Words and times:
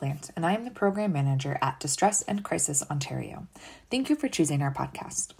Plant, 0.00 0.30
and 0.34 0.46
I 0.46 0.54
am 0.54 0.64
the 0.64 0.70
Program 0.70 1.12
Manager 1.12 1.58
at 1.60 1.78
Distress 1.78 2.22
and 2.22 2.42
Crisis 2.42 2.82
Ontario. 2.90 3.46
Thank 3.90 4.08
you 4.08 4.16
for 4.16 4.28
choosing 4.28 4.62
our 4.62 4.72
podcast. 4.72 5.34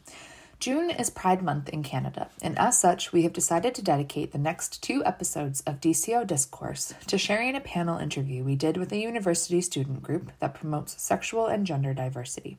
June 0.59 0.91
is 0.91 1.09
Pride 1.09 1.41
Month 1.43 1.71
in 1.71 1.83
Canada, 1.83 2.29
and 2.43 2.59
as 2.59 2.79
such, 2.79 3.11
we 3.11 3.23
have 3.23 3.33
decided 3.33 3.75
to 3.75 3.83
dedicate 3.83 4.33
the 4.33 4.39
next 4.39 4.83
two 4.83 5.03
episodes 5.07 5.63
of 5.63 5.81
DCO 5.81 6.27
Discourse 6.27 6.93
to 7.07 7.17
sharing 7.17 7.57
a 7.57 7.61
panel 7.61 7.99
interview 7.99 8.45
we 8.45 8.55
did 8.55 8.77
with 8.77 8.93
a 8.93 8.99
university 8.99 9.63
student 9.63 10.03
group 10.03 10.31
that 10.41 10.53
promotes 10.53 11.01
sexual 11.01 11.47
and 11.47 11.67
gender 11.67 11.95
diversity. 11.95 12.59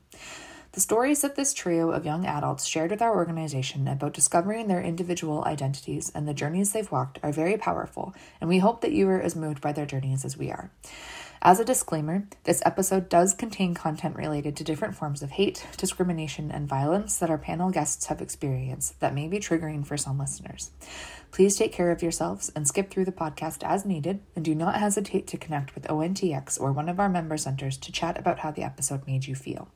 The 0.71 0.79
stories 0.79 1.21
that 1.21 1.35
this 1.35 1.53
trio 1.53 1.91
of 1.91 2.05
young 2.05 2.25
adults 2.25 2.65
shared 2.65 2.89
with 2.89 3.01
our 3.03 3.15
organization 3.15 3.87
about 3.87 4.13
discovering 4.13 4.69
their 4.69 4.81
individual 4.81 5.43
identities 5.45 6.11
and 6.15 6.27
the 6.27 6.33
journeys 6.33 6.71
they've 6.71 6.91
walked 6.91 7.19
are 7.21 7.31
very 7.31 7.57
powerful, 7.57 8.15
and 8.39 8.49
we 8.49 8.57
hope 8.57 8.81
that 8.81 8.93
you 8.93 9.07
are 9.09 9.21
as 9.21 9.35
moved 9.35 9.61
by 9.61 9.71
their 9.71 9.85
journeys 9.85 10.25
as 10.25 10.35
we 10.35 10.49
are. 10.49 10.71
As 11.43 11.59
a 11.59 11.65
disclaimer, 11.65 12.27
this 12.43 12.61
episode 12.67 13.09
does 13.09 13.33
contain 13.33 13.73
content 13.73 14.15
related 14.15 14.55
to 14.57 14.63
different 14.63 14.95
forms 14.95 15.23
of 15.23 15.31
hate, 15.31 15.65
discrimination, 15.75 16.51
and 16.51 16.69
violence 16.69 17.17
that 17.17 17.31
our 17.31 17.39
panel 17.39 17.71
guests 17.71 18.05
have 18.05 18.21
experienced 18.21 18.99
that 18.99 19.15
may 19.15 19.27
be 19.27 19.39
triggering 19.39 19.83
for 19.83 19.97
some 19.97 20.19
listeners. 20.19 20.69
Please 21.31 21.55
take 21.55 21.73
care 21.73 21.89
of 21.89 22.03
yourselves 22.03 22.51
and 22.55 22.67
skip 22.67 22.91
through 22.91 23.05
the 23.05 23.11
podcast 23.11 23.63
as 23.63 23.87
needed, 23.87 24.19
and 24.35 24.45
do 24.45 24.53
not 24.53 24.75
hesitate 24.75 25.25
to 25.25 25.37
connect 25.37 25.73
with 25.73 25.87
ONTX 25.87 26.61
or 26.61 26.71
one 26.71 26.87
of 26.87 26.99
our 26.99 27.09
member 27.09 27.37
centers 27.37 27.75
to 27.77 27.91
chat 27.91 28.19
about 28.19 28.37
how 28.37 28.51
the 28.51 28.61
episode 28.61 29.07
made 29.07 29.25
you 29.25 29.33
feel. 29.33 29.67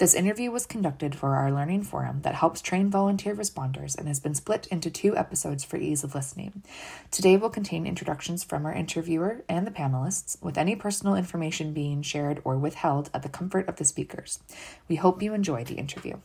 This 0.00 0.14
interview 0.14 0.50
was 0.50 0.64
conducted 0.64 1.14
for 1.14 1.36
our 1.36 1.52
learning 1.52 1.82
forum 1.82 2.22
that 2.22 2.36
helps 2.36 2.62
train 2.62 2.88
volunteer 2.88 3.36
responders 3.36 3.98
and 3.98 4.08
has 4.08 4.18
been 4.18 4.34
split 4.34 4.66
into 4.68 4.90
two 4.90 5.14
episodes 5.14 5.62
for 5.62 5.76
ease 5.76 6.02
of 6.02 6.14
listening. 6.14 6.62
Today 7.10 7.36
will 7.36 7.50
contain 7.50 7.86
introductions 7.86 8.42
from 8.42 8.64
our 8.64 8.72
interviewer 8.72 9.44
and 9.46 9.66
the 9.66 9.70
panelists, 9.70 10.42
with 10.42 10.56
any 10.56 10.74
personal 10.74 11.16
information 11.16 11.74
being 11.74 12.00
shared 12.00 12.40
or 12.44 12.56
withheld 12.56 13.10
at 13.12 13.22
the 13.22 13.28
comfort 13.28 13.68
of 13.68 13.76
the 13.76 13.84
speakers. 13.84 14.38
We 14.88 14.96
hope 14.96 15.20
you 15.20 15.34
enjoy 15.34 15.64
the 15.64 15.74
interview. 15.74 16.16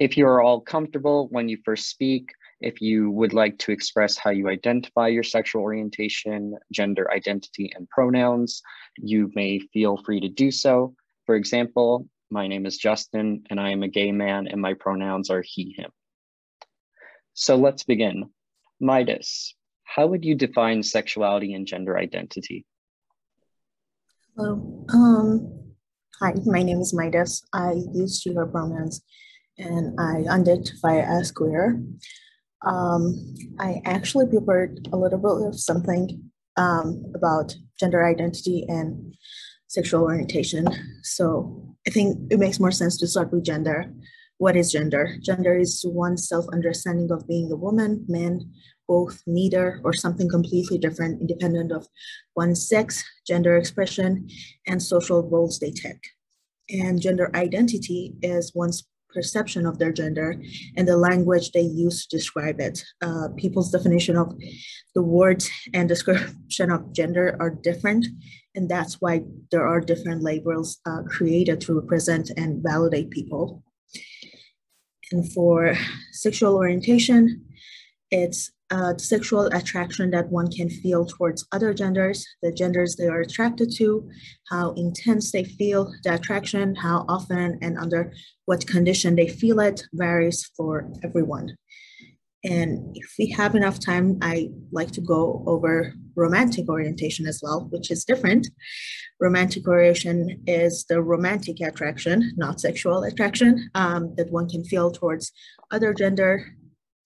If 0.00 0.16
you 0.16 0.26
are 0.26 0.42
all 0.42 0.60
comfortable 0.60 1.28
when 1.30 1.48
you 1.48 1.58
first 1.64 1.88
speak, 1.88 2.32
if 2.60 2.80
you 2.80 3.12
would 3.12 3.32
like 3.32 3.58
to 3.58 3.70
express 3.70 4.18
how 4.18 4.30
you 4.30 4.48
identify 4.48 5.06
your 5.06 5.22
sexual 5.22 5.62
orientation, 5.62 6.56
gender 6.72 7.08
identity, 7.12 7.70
and 7.76 7.88
pronouns, 7.90 8.60
you 8.96 9.30
may 9.36 9.60
feel 9.72 9.98
free 9.98 10.18
to 10.18 10.28
do 10.28 10.50
so. 10.50 10.96
For 11.26 11.36
example, 11.36 12.08
my 12.30 12.48
name 12.48 12.66
is 12.66 12.76
Justin, 12.76 13.44
and 13.50 13.60
I 13.60 13.70
am 13.70 13.82
a 13.82 13.88
gay 13.88 14.12
man, 14.12 14.48
and 14.48 14.60
my 14.60 14.74
pronouns 14.74 15.30
are 15.30 15.42
he, 15.42 15.74
him. 15.76 15.90
So 17.34 17.56
let's 17.56 17.84
begin. 17.84 18.30
Midas, 18.80 19.54
how 19.84 20.06
would 20.06 20.24
you 20.24 20.34
define 20.34 20.82
sexuality 20.82 21.54
and 21.54 21.66
gender 21.66 21.96
identity? 21.96 22.66
Hello. 24.36 24.84
Um, 24.92 25.74
hi, 26.20 26.34
my 26.44 26.62
name 26.62 26.80
is 26.80 26.92
Midas. 26.92 27.44
I 27.52 27.72
use 27.94 28.20
she, 28.20 28.34
her 28.34 28.46
pronouns, 28.46 29.02
and 29.58 29.98
I 29.98 30.24
identify 30.28 30.98
as 30.98 31.30
queer. 31.30 31.82
Um, 32.66 33.34
I 33.60 33.80
actually 33.84 34.26
prepared 34.26 34.88
a 34.92 34.96
little 34.96 35.18
bit 35.18 35.48
of 35.48 35.58
something 35.58 36.30
um, 36.56 37.12
about 37.14 37.54
gender 37.78 38.04
identity 38.04 38.64
and 38.68 39.14
sexual 39.68 40.02
orientation. 40.02 40.66
So 41.02 41.74
I 41.86 41.90
think 41.90 42.32
it 42.32 42.38
makes 42.38 42.60
more 42.60 42.70
sense 42.70 42.98
to 42.98 43.06
start 43.06 43.32
with 43.32 43.44
gender. 43.44 43.92
What 44.38 44.56
is 44.56 44.72
gender? 44.72 45.16
Gender 45.22 45.56
is 45.56 45.84
one's 45.86 46.28
self 46.28 46.46
understanding 46.52 47.10
of 47.10 47.26
being 47.26 47.50
a 47.50 47.56
woman, 47.56 48.04
man, 48.08 48.52
both, 48.86 49.22
neither, 49.26 49.80
or 49.82 49.92
something 49.92 50.28
completely 50.28 50.78
different, 50.78 51.20
independent 51.20 51.72
of 51.72 51.86
one's 52.34 52.68
sex, 52.68 53.02
gender 53.26 53.56
expression, 53.56 54.28
and 54.66 54.82
social 54.82 55.28
roles 55.28 55.58
they 55.58 55.70
take. 55.70 56.02
And 56.68 57.00
gender 57.00 57.30
identity 57.34 58.14
is 58.22 58.52
one's 58.54 58.86
perception 59.16 59.64
of 59.66 59.78
their 59.78 59.92
gender 59.92 60.28
and 60.76 60.86
the 60.86 60.96
language 61.08 61.46
they 61.50 61.68
use 61.86 62.06
to 62.06 62.16
describe 62.16 62.60
it. 62.60 62.76
Uh, 63.06 63.28
people's 63.36 63.70
definition 63.70 64.16
of 64.16 64.28
the 64.94 65.02
words 65.02 65.50
and 65.74 65.88
description 65.88 66.70
of 66.70 66.92
gender 66.92 67.36
are 67.40 67.50
different, 67.70 68.06
and 68.54 68.68
that's 68.68 69.00
why 69.00 69.22
there 69.50 69.66
are 69.66 69.80
different 69.80 70.22
labels 70.22 70.68
uh, 70.88 71.02
created 71.08 71.60
to 71.62 71.80
represent 71.80 72.30
and 72.36 72.62
validate 72.62 73.10
people. 73.10 73.62
And 75.12 75.22
for 75.32 75.76
sexual 76.12 76.54
orientation, 76.56 77.44
it's 78.10 78.50
uh, 78.70 78.92
the 78.94 78.98
sexual 78.98 79.46
attraction 79.46 80.10
that 80.10 80.28
one 80.28 80.50
can 80.50 80.68
feel 80.68 81.06
towards 81.06 81.46
other 81.52 81.72
genders, 81.72 82.26
the 82.42 82.52
genders 82.52 82.96
they 82.96 83.06
are 83.06 83.20
attracted 83.20 83.72
to, 83.76 84.08
how 84.50 84.72
intense 84.72 85.30
they 85.30 85.44
feel 85.44 85.92
the 86.02 86.14
attraction, 86.14 86.74
how 86.74 87.04
often 87.08 87.58
and 87.62 87.78
under 87.78 88.12
what 88.46 88.66
condition 88.66 89.14
they 89.14 89.28
feel 89.28 89.60
it 89.60 89.84
varies 89.92 90.50
for 90.56 90.90
everyone. 91.04 91.56
And 92.44 92.94
if 92.94 93.14
we 93.18 93.30
have 93.30 93.56
enough 93.56 93.80
time, 93.80 94.18
I 94.22 94.50
like 94.70 94.92
to 94.92 95.00
go 95.00 95.42
over 95.46 95.94
romantic 96.14 96.68
orientation 96.68 97.26
as 97.26 97.40
well, 97.42 97.66
which 97.70 97.90
is 97.90 98.04
different. 98.04 98.48
Romantic 99.20 99.66
orientation 99.66 100.42
is 100.46 100.84
the 100.88 101.02
romantic 101.02 101.60
attraction, 101.60 102.32
not 102.36 102.60
sexual 102.60 103.02
attraction, 103.02 103.68
um, 103.74 104.14
that 104.16 104.30
one 104.30 104.48
can 104.48 104.64
feel 104.64 104.90
towards 104.90 105.32
other 105.72 105.92
gender. 105.92 106.46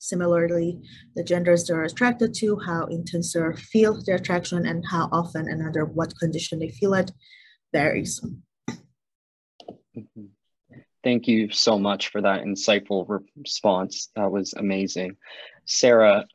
Similarly, 0.03 0.81
the 1.15 1.23
genders 1.23 1.67
they're 1.67 1.85
attracted 1.85 2.33
to, 2.37 2.59
how 2.59 2.87
intense 2.87 3.35
they 3.35 3.41
feel 3.55 4.03
their 4.03 4.17
attraction, 4.17 4.67
and 4.67 4.83
how 4.91 5.11
often 5.13 5.47
and 5.47 5.63
under 5.63 5.85
what 5.85 6.19
condition 6.19 6.59
they 6.59 6.71
feel 6.71 6.95
it 6.95 7.13
varies. 7.71 8.19
Mm-hmm. 9.97 10.25
Thank 11.05 11.29
you 11.29 11.51
so 11.51 11.79
much 11.79 12.09
for 12.09 12.23
that 12.23 12.45
insightful 12.45 13.21
response. 13.37 14.09
That 14.17 14.31
was 14.31 14.55
amazing. 14.55 15.17
Sarah, 15.67 16.27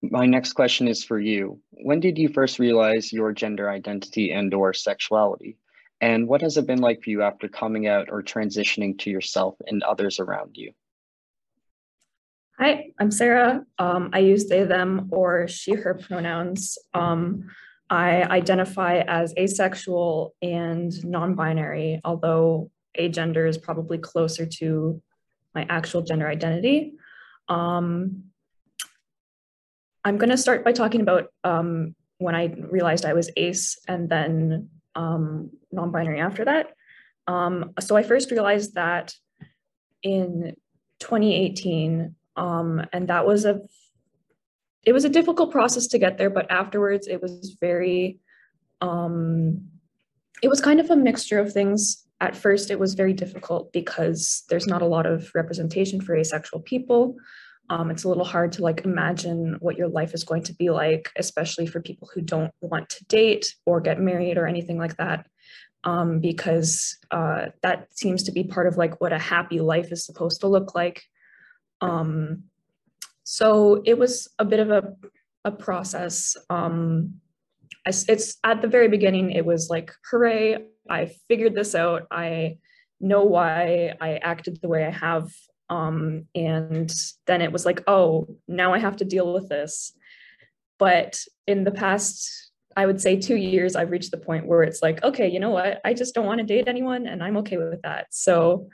my 0.00 0.24
next 0.24 0.54
question 0.54 0.88
is 0.88 1.04
for 1.04 1.20
you. 1.20 1.60
When 1.70 2.00
did 2.00 2.16
you 2.16 2.30
first 2.30 2.58
realize 2.58 3.12
your 3.12 3.32
gender 3.32 3.70
identity 3.70 4.32
and 4.32 4.52
or 4.54 4.72
sexuality? 4.72 5.58
And 6.00 6.26
what 6.26 6.40
has 6.40 6.56
it 6.56 6.66
been 6.66 6.80
like 6.80 7.02
for 7.02 7.10
you 7.10 7.22
after 7.22 7.46
coming 7.48 7.86
out 7.86 8.08
or 8.10 8.22
transitioning 8.22 8.98
to 9.00 9.10
yourself 9.10 9.54
and 9.66 9.82
others 9.82 10.18
around 10.18 10.56
you? 10.56 10.72
Hi, 12.62 12.92
I'm 13.00 13.10
Sarah. 13.10 13.66
Um, 13.80 14.10
I 14.12 14.20
use 14.20 14.48
they, 14.48 14.62
them, 14.62 15.08
or 15.10 15.48
she, 15.48 15.72
her 15.72 15.94
pronouns. 15.94 16.78
Um, 16.94 17.50
I 17.90 18.22
identify 18.22 18.98
as 19.00 19.34
asexual 19.36 20.36
and 20.40 20.92
non 21.04 21.34
binary, 21.34 22.00
although 22.04 22.70
agender 22.96 23.48
is 23.48 23.58
probably 23.58 23.98
closer 23.98 24.46
to 24.46 25.02
my 25.56 25.66
actual 25.68 26.02
gender 26.02 26.28
identity. 26.28 26.92
Um, 27.48 28.26
I'm 30.04 30.16
going 30.16 30.30
to 30.30 30.36
start 30.36 30.64
by 30.64 30.70
talking 30.70 31.00
about 31.00 31.32
um, 31.42 31.96
when 32.18 32.36
I 32.36 32.54
realized 32.70 33.04
I 33.04 33.14
was 33.14 33.28
ace 33.36 33.76
and 33.88 34.08
then 34.08 34.68
um, 34.94 35.50
non 35.72 35.90
binary 35.90 36.20
after 36.20 36.44
that. 36.44 36.74
Um, 37.26 37.72
so 37.80 37.96
I 37.96 38.04
first 38.04 38.30
realized 38.30 38.76
that 38.76 39.16
in 40.04 40.54
2018. 41.00 42.14
Um, 42.36 42.84
and 42.92 43.08
that 43.08 43.26
was 43.26 43.44
a 43.44 43.60
it 44.84 44.92
was 44.92 45.04
a 45.04 45.08
difficult 45.08 45.52
process 45.52 45.86
to 45.88 45.98
get 45.98 46.18
there, 46.18 46.30
but 46.30 46.50
afterwards 46.50 47.06
it 47.06 47.22
was 47.22 47.56
very 47.60 48.18
um, 48.80 49.68
it 50.42 50.48
was 50.48 50.60
kind 50.60 50.80
of 50.80 50.90
a 50.90 50.96
mixture 50.96 51.38
of 51.38 51.52
things. 51.52 52.04
At 52.20 52.36
first, 52.36 52.70
it 52.70 52.78
was 52.78 52.94
very 52.94 53.12
difficult 53.12 53.72
because 53.72 54.44
there's 54.48 54.66
not 54.66 54.82
a 54.82 54.86
lot 54.86 55.06
of 55.06 55.30
representation 55.34 56.00
for 56.00 56.16
asexual 56.16 56.60
people. 56.60 57.16
Um, 57.70 57.90
it's 57.90 58.04
a 58.04 58.08
little 58.08 58.24
hard 58.24 58.52
to 58.52 58.62
like 58.62 58.84
imagine 58.84 59.56
what 59.60 59.76
your 59.76 59.88
life 59.88 60.14
is 60.14 60.24
going 60.24 60.42
to 60.44 60.54
be 60.54 60.70
like, 60.70 61.10
especially 61.16 61.66
for 61.66 61.80
people 61.80 62.08
who 62.12 62.20
don't 62.20 62.52
want 62.60 62.88
to 62.90 63.04
date 63.06 63.54
or 63.66 63.80
get 63.80 64.00
married 64.00 64.36
or 64.36 64.46
anything 64.46 64.78
like 64.78 64.96
that, 64.96 65.26
um, 65.84 66.20
because 66.20 66.98
uh, 67.10 67.46
that 67.62 67.86
seems 67.96 68.24
to 68.24 68.32
be 68.32 68.44
part 68.44 68.66
of 68.66 68.76
like 68.76 69.00
what 69.00 69.12
a 69.12 69.18
happy 69.18 69.60
life 69.60 69.90
is 69.90 70.04
supposed 70.04 70.40
to 70.40 70.48
look 70.48 70.74
like. 70.74 71.04
Um, 71.82 72.44
so 73.24 73.82
it 73.84 73.98
was 73.98 74.28
a 74.38 74.44
bit 74.44 74.60
of 74.60 74.70
a, 74.70 74.94
a 75.44 75.50
process. 75.50 76.36
Um, 76.50 77.14
I, 77.86 77.90
it's 78.08 78.38
at 78.44 78.62
the 78.62 78.68
very 78.68 78.88
beginning, 78.88 79.32
it 79.32 79.44
was 79.44 79.68
like, 79.70 79.92
hooray, 80.10 80.64
I 80.88 81.10
figured 81.28 81.54
this 81.54 81.74
out. 81.74 82.06
I 82.10 82.58
know 83.00 83.24
why 83.24 83.94
I 84.00 84.16
acted 84.16 84.60
the 84.60 84.68
way 84.68 84.86
I 84.86 84.90
have. 84.90 85.32
Um, 85.68 86.26
and 86.34 86.92
then 87.26 87.42
it 87.42 87.52
was 87.52 87.64
like, 87.64 87.82
oh, 87.86 88.36
now 88.46 88.72
I 88.74 88.78
have 88.78 88.96
to 88.96 89.04
deal 89.04 89.32
with 89.32 89.48
this. 89.48 89.92
But 90.78 91.20
in 91.46 91.64
the 91.64 91.70
past, 91.70 92.50
I 92.76 92.86
would 92.86 93.00
say 93.00 93.16
two 93.16 93.36
years, 93.36 93.76
I've 93.76 93.90
reached 93.90 94.10
the 94.10 94.16
point 94.18 94.46
where 94.46 94.62
it's 94.62 94.82
like, 94.82 95.02
okay, 95.02 95.28
you 95.28 95.40
know 95.40 95.50
what? 95.50 95.80
I 95.84 95.94
just 95.94 96.14
don't 96.14 96.26
want 96.26 96.38
to 96.38 96.46
date 96.46 96.68
anyone 96.68 97.06
and 97.06 97.22
I'm 97.22 97.36
okay 97.38 97.56
with 97.56 97.82
that. 97.82 98.06
So 98.10 98.68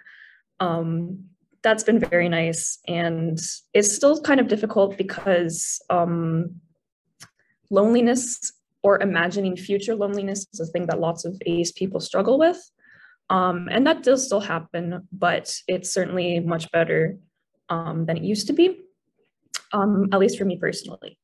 um, 0.60 1.24
that's 1.62 1.84
been 1.84 1.98
very 1.98 2.28
nice. 2.28 2.78
And 2.86 3.38
it's 3.74 3.94
still 3.94 4.20
kind 4.22 4.40
of 4.40 4.48
difficult 4.48 4.96
because 4.96 5.80
um, 5.90 6.56
loneliness 7.70 8.52
or 8.82 9.00
imagining 9.00 9.56
future 9.56 9.94
loneliness 9.94 10.46
is 10.52 10.60
a 10.60 10.66
thing 10.66 10.86
that 10.86 11.00
lots 11.00 11.24
of 11.24 11.40
ace 11.46 11.72
people 11.72 12.00
struggle 12.00 12.38
with. 12.38 12.58
Um, 13.30 13.68
and 13.70 13.86
that 13.86 14.02
does 14.02 14.24
still 14.24 14.40
happen, 14.40 15.06
but 15.12 15.54
it's 15.66 15.92
certainly 15.92 16.40
much 16.40 16.70
better 16.70 17.18
um, 17.68 18.06
than 18.06 18.16
it 18.16 18.22
used 18.22 18.46
to 18.46 18.52
be, 18.52 18.80
um, 19.72 20.08
at 20.12 20.18
least 20.18 20.38
for 20.38 20.44
me 20.44 20.56
personally. 20.56 21.18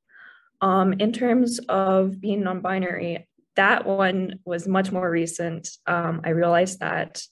Um, 0.61 0.95
in 0.95 1.13
terms 1.13 1.61
of 1.69 2.21
being 2.21 2.43
non 2.43 2.61
binary, 2.61 3.27
that 3.57 3.87
one 3.87 4.41
was 4.45 4.67
much 4.67 4.93
more 4.93 5.11
recent. 5.11 5.69
Um, 5.87 6.21
I 6.25 6.31
realized 6.31 6.81
that 6.81 7.23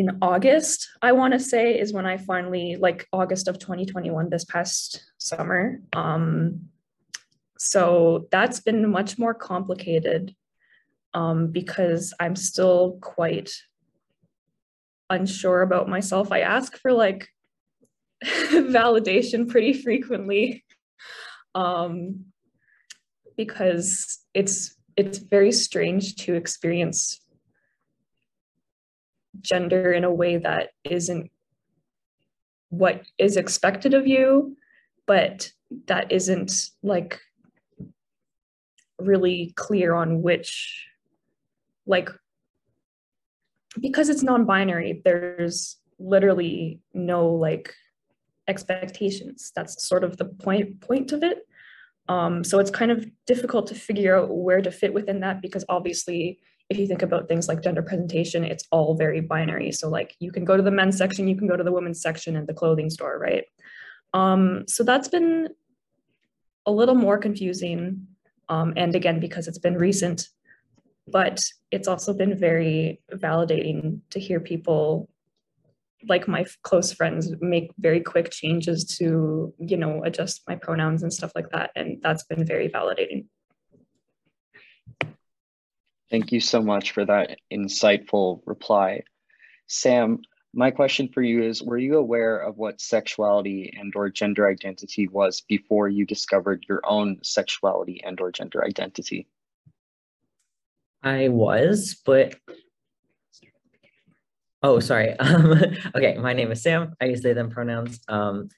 in 0.00 0.16
August, 0.22 0.88
I 1.02 1.12
want 1.12 1.34
to 1.34 1.38
say, 1.38 1.78
is 1.78 1.92
when 1.92 2.06
I 2.06 2.16
finally, 2.16 2.76
like 2.80 3.06
August 3.12 3.48
of 3.48 3.58
2021, 3.58 4.30
this 4.30 4.46
past 4.46 5.04
summer, 5.18 5.78
um, 5.92 6.70
so 7.58 8.26
that's 8.30 8.60
been 8.60 8.90
much 8.90 9.18
more 9.18 9.34
complicated 9.34 10.34
um, 11.12 11.48
because 11.48 12.14
I'm 12.18 12.34
still 12.34 12.96
quite 13.02 13.52
unsure 15.10 15.60
about 15.60 15.86
myself. 15.86 16.32
I 16.32 16.40
ask 16.40 16.78
for 16.78 16.94
like 16.94 17.28
validation 18.24 19.50
pretty 19.50 19.74
frequently 19.74 20.64
um, 21.54 22.24
because 23.36 24.20
it's 24.32 24.76
it's 24.96 25.18
very 25.18 25.52
strange 25.52 26.16
to 26.16 26.34
experience 26.34 27.19
gender 29.40 29.92
in 29.92 30.04
a 30.04 30.12
way 30.12 30.36
that 30.36 30.70
isn't 30.84 31.30
what 32.70 33.02
is 33.18 33.36
expected 33.36 33.94
of 33.94 34.06
you, 34.06 34.56
but 35.06 35.50
that 35.86 36.10
isn't 36.12 36.52
like 36.82 37.20
really 38.98 39.52
clear 39.56 39.94
on 39.94 40.20
which 40.22 40.86
like 41.86 42.10
because 43.80 44.10
it's 44.10 44.22
non-binary 44.22 45.00
there's 45.04 45.78
literally 45.98 46.80
no 46.92 47.28
like 47.28 47.72
expectations. 48.48 49.52
That's 49.54 49.86
sort 49.86 50.02
of 50.04 50.16
the 50.16 50.24
point 50.24 50.80
point 50.80 51.12
of 51.12 51.22
it. 51.22 51.38
Um, 52.08 52.42
so 52.42 52.58
it's 52.58 52.70
kind 52.70 52.90
of 52.90 53.06
difficult 53.26 53.68
to 53.68 53.74
figure 53.74 54.16
out 54.16 54.34
where 54.34 54.60
to 54.60 54.70
fit 54.70 54.92
within 54.92 55.20
that 55.20 55.40
because 55.40 55.64
obviously 55.68 56.40
if 56.70 56.78
you 56.78 56.86
think 56.86 57.02
about 57.02 57.28
things 57.28 57.48
like 57.48 57.62
gender 57.62 57.82
presentation 57.82 58.44
it's 58.44 58.64
all 58.70 58.94
very 58.94 59.20
binary 59.20 59.70
so 59.72 59.88
like 59.88 60.14
you 60.20 60.32
can 60.32 60.44
go 60.44 60.56
to 60.56 60.62
the 60.62 60.70
men's 60.70 60.96
section 60.96 61.28
you 61.28 61.36
can 61.36 61.46
go 61.46 61.56
to 61.56 61.64
the 61.64 61.72
women's 61.72 62.00
section 62.00 62.36
in 62.36 62.46
the 62.46 62.54
clothing 62.54 62.88
store 62.88 63.18
right 63.18 63.44
um, 64.12 64.64
so 64.66 64.82
that's 64.82 65.08
been 65.08 65.48
a 66.66 66.72
little 66.72 66.96
more 66.96 67.16
confusing 67.18 68.06
um, 68.50 68.72
and 68.76 68.94
again, 68.96 69.20
because 69.20 69.46
it's 69.46 69.58
been 69.58 69.78
recent, 69.78 70.28
but 71.06 71.40
it's 71.70 71.86
also 71.86 72.12
been 72.12 72.36
very 72.36 73.00
validating 73.12 74.00
to 74.10 74.18
hear 74.18 74.40
people 74.40 75.08
like 76.08 76.26
my 76.26 76.44
close 76.62 76.92
friends 76.92 77.32
make 77.40 77.70
very 77.78 78.00
quick 78.00 78.30
changes 78.30 78.84
to, 78.98 79.54
you 79.58 79.76
know, 79.76 80.02
adjust 80.02 80.42
my 80.48 80.56
pronouns 80.56 81.02
and 81.02 81.12
stuff 81.12 81.30
like 81.34 81.50
that. 81.50 81.70
And 81.76 82.00
that's 82.02 82.24
been 82.24 82.44
very 82.44 82.68
validating. 82.68 83.26
Thank 86.10 86.32
you 86.32 86.40
so 86.40 86.60
much 86.60 86.90
for 86.90 87.04
that 87.04 87.38
insightful 87.52 88.40
reply. 88.44 89.04
Sam, 89.68 90.22
my 90.52 90.72
question 90.72 91.08
for 91.08 91.22
you 91.22 91.44
is 91.44 91.62
were 91.62 91.78
you 91.78 91.96
aware 91.96 92.38
of 92.38 92.56
what 92.56 92.80
sexuality 92.80 93.72
and 93.78 93.94
or 93.94 94.10
gender 94.10 94.48
identity 94.48 95.06
was 95.06 95.42
before 95.42 95.88
you 95.88 96.04
discovered 96.04 96.66
your 96.68 96.80
own 96.84 97.18
sexuality 97.22 98.02
and 98.02 98.20
or 98.20 98.32
gender 98.32 98.64
identity? 98.64 99.28
I 101.02 101.28
was 101.28 101.96
but 102.04 102.34
oh 104.62 104.80
sorry. 104.80 105.14
Um, 105.20 105.62
okay 105.94 106.18
my 106.18 106.32
name 106.32 106.50
is 106.50 106.62
sam. 106.62 106.94
I 107.00 107.04
use 107.06 107.22
they 107.22 107.32
them 107.32 107.50
pronouns. 107.50 108.00
Um, 108.08 108.48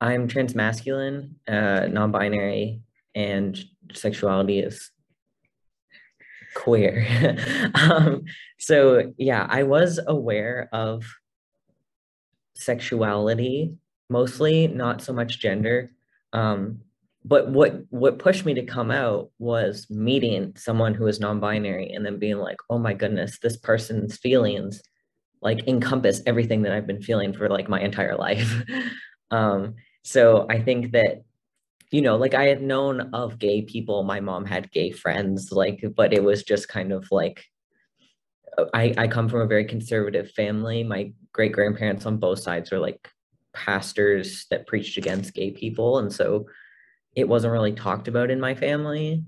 i'm 0.00 0.26
transmasculine 0.26 1.30
uh, 1.46 1.86
non-binary 1.86 2.80
and 3.14 3.62
sexuality 3.92 4.58
is 4.58 4.90
queer 6.62 7.06
um, 7.74 8.22
so 8.58 9.12
yeah 9.18 9.46
i 9.50 9.62
was 9.62 9.98
aware 10.06 10.68
of 10.72 11.04
sexuality 12.54 13.76
mostly, 14.12 14.68
not 14.68 15.02
so 15.02 15.12
much 15.12 15.40
gender. 15.40 15.90
Um, 16.32 16.82
but 17.24 17.50
what 17.50 17.82
what 17.90 18.18
pushed 18.18 18.44
me 18.44 18.54
to 18.54 18.64
come 18.64 18.90
out 18.90 19.30
was 19.38 19.86
meeting 19.90 20.54
someone 20.56 20.94
who 20.94 21.06
is 21.06 21.20
non-binary 21.20 21.92
and 21.92 22.04
then 22.04 22.18
being 22.18 22.38
like, 22.38 22.58
oh 22.68 22.78
my 22.78 22.94
goodness, 22.94 23.38
this 23.38 23.56
person's 23.56 24.18
feelings 24.18 24.82
like 25.40 25.66
encompass 25.66 26.20
everything 26.26 26.62
that 26.62 26.72
I've 26.72 26.86
been 26.86 27.02
feeling 27.02 27.32
for 27.32 27.48
like 27.48 27.68
my 27.68 27.80
entire 27.80 28.16
life. 28.28 28.62
um, 29.30 29.74
so 30.04 30.46
I 30.50 30.60
think 30.60 30.92
that 30.92 31.22
you 31.92 32.00
know, 32.00 32.16
like 32.16 32.34
I 32.34 32.44
had 32.44 32.62
known 32.62 33.00
of 33.12 33.38
gay 33.38 33.62
people. 33.62 34.02
My 34.02 34.18
mom 34.18 34.46
had 34.46 34.72
gay 34.72 34.90
friends, 34.90 35.52
like, 35.52 35.84
but 35.94 36.12
it 36.12 36.24
was 36.24 36.42
just 36.42 36.68
kind 36.68 36.90
of 36.90 37.06
like 37.12 37.44
I, 38.74 38.94
I 38.96 39.08
come 39.08 39.28
from 39.28 39.40
a 39.40 39.46
very 39.46 39.64
conservative 39.64 40.30
family. 40.32 40.82
My 40.84 41.12
great 41.32 41.52
grandparents 41.52 42.06
on 42.06 42.18
both 42.18 42.38
sides 42.38 42.70
were 42.70 42.78
like 42.78 43.08
pastors 43.52 44.46
that 44.50 44.66
preached 44.66 44.96
against 44.96 45.34
gay 45.34 45.50
people. 45.50 45.98
And 45.98 46.12
so 46.12 46.46
it 47.14 47.28
wasn't 47.28 47.52
really 47.52 47.72
talked 47.72 48.08
about 48.08 48.30
in 48.30 48.40
my 48.40 48.54
family. 48.54 49.24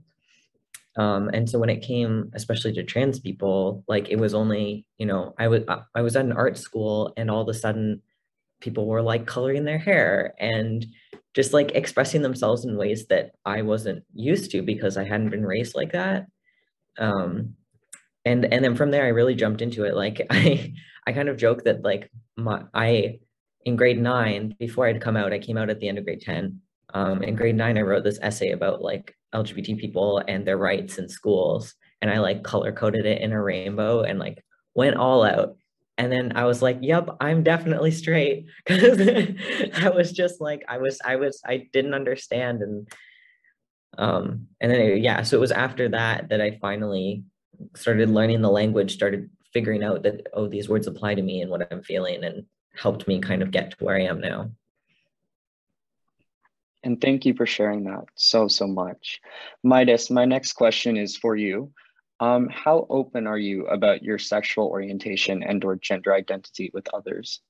Um, 0.96 1.28
and 1.34 1.48
so 1.48 1.58
when 1.58 1.70
it 1.70 1.82
came, 1.82 2.30
especially 2.34 2.72
to 2.74 2.82
trans 2.82 3.18
people, 3.18 3.84
like 3.88 4.08
it 4.08 4.16
was 4.16 4.32
only, 4.32 4.86
you 4.96 5.06
know, 5.06 5.34
I 5.38 5.48
was 5.48 5.64
I 5.94 6.02
was 6.02 6.16
at 6.16 6.24
an 6.24 6.32
art 6.32 6.56
school 6.56 7.12
and 7.16 7.30
all 7.30 7.42
of 7.42 7.48
a 7.48 7.54
sudden 7.54 8.00
people 8.60 8.86
were 8.86 9.02
like 9.02 9.26
coloring 9.26 9.64
their 9.64 9.78
hair 9.78 10.34
and 10.38 10.86
just 11.34 11.52
like 11.52 11.72
expressing 11.72 12.22
themselves 12.22 12.64
in 12.64 12.76
ways 12.76 13.06
that 13.08 13.32
I 13.44 13.62
wasn't 13.62 14.04
used 14.14 14.50
to 14.52 14.62
because 14.62 14.96
I 14.96 15.04
hadn't 15.04 15.30
been 15.30 15.44
raised 15.44 15.74
like 15.74 15.92
that. 15.92 16.26
Um, 16.98 17.56
and 18.24 18.44
and 18.52 18.64
then 18.64 18.74
from 18.74 18.90
there 18.90 19.04
i 19.04 19.08
really 19.08 19.34
jumped 19.34 19.62
into 19.62 19.84
it. 19.84 19.94
Like 19.94 20.26
i 20.30 20.72
i 21.06 21.12
kind 21.12 21.28
of 21.28 21.36
joke 21.36 21.64
that 21.64 21.82
like 21.82 22.10
my 22.36 22.62
i 22.74 23.18
in 23.64 23.76
grade 23.76 24.00
nine 24.00 24.54
before 24.58 24.86
i'd 24.86 25.00
come 25.00 25.16
out 25.16 25.32
i 25.32 25.38
came 25.38 25.56
out 25.56 25.70
at 25.70 25.80
the 25.80 25.88
end 25.88 25.98
of 25.98 26.04
grade 26.04 26.20
10 26.20 26.60
um, 26.92 27.22
in 27.22 27.34
grade 27.34 27.56
nine 27.56 27.78
i 27.78 27.82
wrote 27.82 28.04
this 28.04 28.18
essay 28.20 28.50
about 28.50 28.82
like 28.82 29.14
lgbt 29.34 29.78
people 29.78 30.22
and 30.28 30.46
their 30.46 30.58
rights 30.58 30.98
in 30.98 31.08
schools. 31.08 31.74
And 32.02 32.10
i 32.10 32.18
like 32.18 32.44
color 32.44 32.72
coded 32.72 33.06
it 33.06 33.22
in 33.22 33.32
a 33.32 33.42
rainbow 33.42 34.02
and 34.02 34.18
like 34.18 34.44
went 34.74 34.96
all 34.96 35.24
out 35.24 35.56
and 35.98 36.10
then 36.10 36.32
i 36.36 36.44
was 36.44 36.62
like 36.62 36.78
yep 36.80 37.08
i'm 37.20 37.42
definitely 37.42 37.90
straight 37.90 38.46
because 38.66 39.00
i 39.82 39.88
was 39.88 40.12
just 40.12 40.40
like 40.40 40.64
i 40.68 40.78
was 40.78 41.00
i 41.04 41.16
was 41.16 41.40
i 41.46 41.68
didn't 41.72 41.94
understand 41.94 42.62
and 42.62 42.88
um 43.98 44.46
and 44.60 44.70
then 44.72 44.80
it, 44.80 45.02
yeah 45.02 45.22
so 45.22 45.36
it 45.36 45.40
was 45.40 45.52
after 45.52 45.88
that 45.88 46.28
that 46.28 46.40
i 46.40 46.58
finally 46.60 47.24
started 47.74 48.10
learning 48.10 48.42
the 48.42 48.50
language, 48.50 48.94
started 48.94 49.30
figuring 49.52 49.82
out 49.84 50.02
that, 50.02 50.26
oh, 50.32 50.48
these 50.48 50.68
words 50.68 50.86
apply 50.86 51.14
to 51.14 51.22
me 51.22 51.40
and 51.42 51.50
what 51.50 51.66
I'm 51.72 51.82
feeling. 51.82 52.24
And 52.24 52.44
helped 52.76 53.06
me 53.06 53.20
kind 53.20 53.42
of 53.42 53.52
get 53.52 53.70
to 53.70 53.84
where 53.84 53.96
I 53.96 54.02
am 54.02 54.20
now. 54.20 54.50
And 56.82 57.00
thank 57.00 57.24
you 57.24 57.34
for 57.34 57.46
sharing 57.46 57.84
that 57.84 58.04
so, 58.16 58.48
so 58.48 58.66
much. 58.66 59.20
Midas, 59.62 60.10
my 60.10 60.24
next 60.24 60.54
question 60.54 60.96
is 60.96 61.16
for 61.16 61.36
you. 61.36 61.70
Um, 62.20 62.48
how 62.48 62.86
open 62.90 63.26
are 63.26 63.38
you 63.38 63.66
about 63.66 64.02
your 64.02 64.18
sexual 64.18 64.68
orientation 64.68 65.42
and 65.42 65.64
or 65.64 65.76
gender 65.76 66.14
identity 66.14 66.70
with 66.72 66.86
others? 66.94 67.40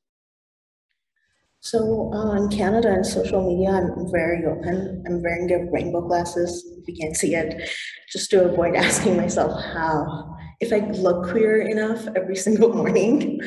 So 1.61 2.13
uh, 2.13 2.37
in 2.37 2.51
Canada 2.51 2.89
and 2.93 3.07
social 3.07 3.41
media, 3.41 3.71
I'm 3.71 4.11
very 4.11 4.45
open. 4.45 5.03
I'm 5.07 5.23
wearing 5.23 5.47
the 5.47 5.71
rainbow 5.73 6.03
glasses, 6.03 6.63
if 6.79 6.87
you 6.87 6.95
can't 6.95 7.17
see 7.17 7.35
it, 7.35 7.71
just 8.11 8.31
to 8.31 8.45
avoid 8.45 8.75
asking 8.77 9.17
myself 9.17 9.53
how, 9.73 10.37
if 10.61 10.73
I 10.73 10.91
look 10.91 11.31
queer 11.31 11.63
enough 11.63 12.07
every 12.15 12.37
single 12.47 12.75
morning. 12.75 13.41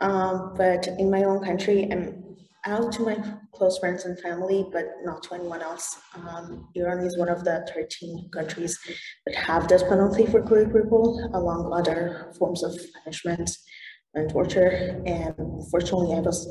Um, 0.00 0.54
but 0.56 0.88
in 0.98 1.10
my 1.10 1.24
own 1.24 1.44
country, 1.44 1.88
I'm 1.92 2.36
out 2.64 2.92
to 2.92 3.02
my 3.02 3.16
close 3.54 3.78
friends 3.78 4.04
and 4.04 4.18
family, 4.20 4.66
but 4.72 4.86
not 5.04 5.22
to 5.24 5.34
anyone 5.34 5.62
else. 5.62 5.98
Um, 6.14 6.68
Iran 6.74 7.00
is 7.00 7.18
one 7.18 7.28
of 7.28 7.44
the 7.44 7.68
13 7.74 8.30
countries 8.32 8.78
that 9.26 9.34
have 9.34 9.68
death 9.68 9.88
penalty 9.88 10.26
for 10.26 10.42
queer 10.42 10.66
people, 10.66 11.30
along 11.34 11.72
other 11.72 12.32
forms 12.38 12.62
of 12.62 12.78
punishment 13.04 13.50
and 14.14 14.30
torture. 14.30 15.02
And 15.06 15.34
fortunately, 15.70 16.16
I 16.16 16.20
was 16.20 16.48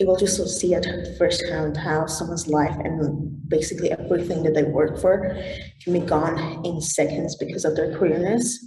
able 0.00 0.16
to 0.16 0.26
see 0.26 0.74
it 0.74 0.86
firsthand 1.18 1.76
how 1.76 2.06
someone's 2.06 2.48
life 2.48 2.76
and 2.82 3.48
basically 3.48 3.92
everything 3.92 4.42
that 4.44 4.54
they 4.54 4.62
work 4.62 4.98
for 4.98 5.36
can 5.84 5.92
be 5.92 6.00
gone 6.00 6.64
in 6.64 6.80
seconds 6.80 7.36
because 7.36 7.66
of 7.66 7.76
their 7.76 7.96
queerness. 7.98 8.66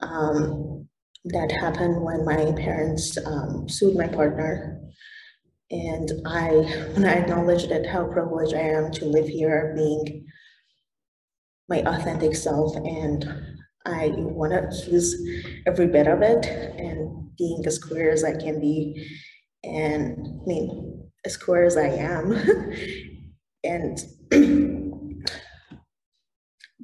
Um, 0.00 0.88
that 1.24 1.52
happened 1.52 2.02
when 2.02 2.24
my 2.24 2.52
parents 2.52 3.16
um, 3.26 3.68
sued 3.68 3.96
my 3.96 4.08
partner 4.08 4.80
and 5.72 6.10
I, 6.26 6.48
when 6.92 7.06
I 7.06 7.14
acknowledge 7.14 7.68
that 7.68 7.86
how 7.86 8.04
privileged 8.04 8.54
I 8.54 8.60
am 8.60 8.92
to 8.92 9.06
live 9.06 9.26
here 9.26 9.72
being 9.74 10.26
my 11.68 11.82
authentic 11.86 12.36
self 12.36 12.76
and 12.76 13.24
I 13.86 14.12
want 14.14 14.52
to 14.52 14.90
use 14.90 15.16
every 15.66 15.86
bit 15.86 16.06
of 16.06 16.20
it 16.22 16.44
and 16.46 17.34
being 17.38 17.64
as 17.66 17.78
queer 17.78 18.10
as 18.10 18.22
I 18.22 18.36
can 18.36 18.60
be 18.60 19.08
and 19.64 20.26
I 20.42 20.46
mean 20.46 21.10
as 21.24 21.36
queer 21.36 21.64
as 21.64 21.76
I 21.78 21.86
am 21.86 22.32
and 23.64 23.98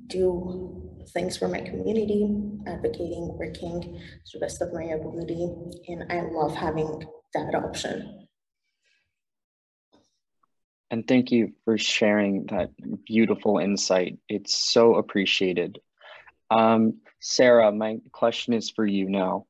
do 0.07 0.89
things 1.13 1.37
for 1.37 1.49
my 1.49 1.61
community, 1.61 2.35
advocating, 2.67 3.37
working 3.39 3.81
to 3.83 4.39
the 4.39 4.41
best 4.41 4.63
of 4.63 4.73
my 4.73 4.85
ability. 4.85 5.49
And 5.89 6.11
I 6.11 6.23
love 6.23 6.55
having 6.55 7.05
that 7.35 7.55
option. 7.55 8.28
And 10.91 11.07
thank 11.07 11.31
you 11.31 11.53
for 11.65 11.77
sharing 11.77 12.47
that 12.47 12.71
beautiful 13.05 13.59
insight. 13.59 14.19
It's 14.29 14.55
so 14.55 14.95
appreciated. 14.95 15.81
Um, 16.51 17.01
Sarah, 17.21 17.71
my 17.73 17.99
question 18.13 18.55
is 18.55 18.71
for 18.71 18.87
you 18.87 19.09
now. 19.09 19.47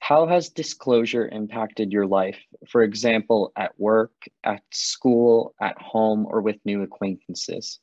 How 0.00 0.26
has 0.26 0.48
disclosure 0.48 1.28
impacted 1.28 1.92
your 1.92 2.06
life? 2.06 2.38
For 2.68 2.82
example, 2.82 3.52
at 3.54 3.78
work, 3.78 4.12
at 4.42 4.62
school, 4.72 5.54
at 5.60 5.80
home, 5.80 6.26
or 6.26 6.40
with 6.40 6.56
new 6.64 6.82
acquaintances? 6.82 7.78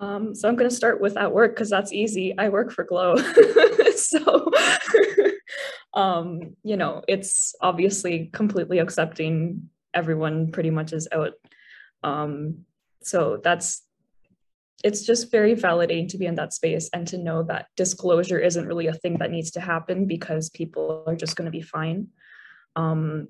Um, 0.00 0.34
so 0.34 0.48
I'm 0.48 0.56
going 0.56 0.68
to 0.68 0.74
start 0.74 1.00
with 1.00 1.16
at 1.16 1.32
work 1.32 1.54
because 1.54 1.70
that's 1.70 1.92
easy. 1.92 2.36
I 2.36 2.50
work 2.50 2.72
for 2.72 2.84
Glow. 2.84 3.16
so, 3.96 4.50
um, 5.94 6.56
you 6.62 6.76
know, 6.76 7.02
it's 7.08 7.54
obviously 7.60 8.30
completely 8.32 8.78
accepting 8.78 9.70
everyone 9.94 10.50
pretty 10.52 10.70
much 10.70 10.92
is 10.92 11.08
out. 11.12 11.32
Um, 12.02 12.64
so 13.02 13.40
that's 13.42 13.82
it's 14.84 15.04
just 15.04 15.30
very 15.32 15.56
validating 15.56 16.08
to 16.08 16.18
be 16.18 16.26
in 16.26 16.36
that 16.36 16.52
space 16.52 16.88
and 16.92 17.06
to 17.08 17.18
know 17.18 17.42
that 17.42 17.66
disclosure 17.76 18.38
isn't 18.38 18.66
really 18.66 18.86
a 18.86 18.94
thing 18.94 19.18
that 19.18 19.30
needs 19.30 19.50
to 19.50 19.60
happen 19.60 20.06
because 20.06 20.50
people 20.50 21.02
are 21.06 21.16
just 21.16 21.34
going 21.34 21.46
to 21.46 21.50
be 21.50 21.62
fine. 21.62 22.08
Um, 22.76 23.28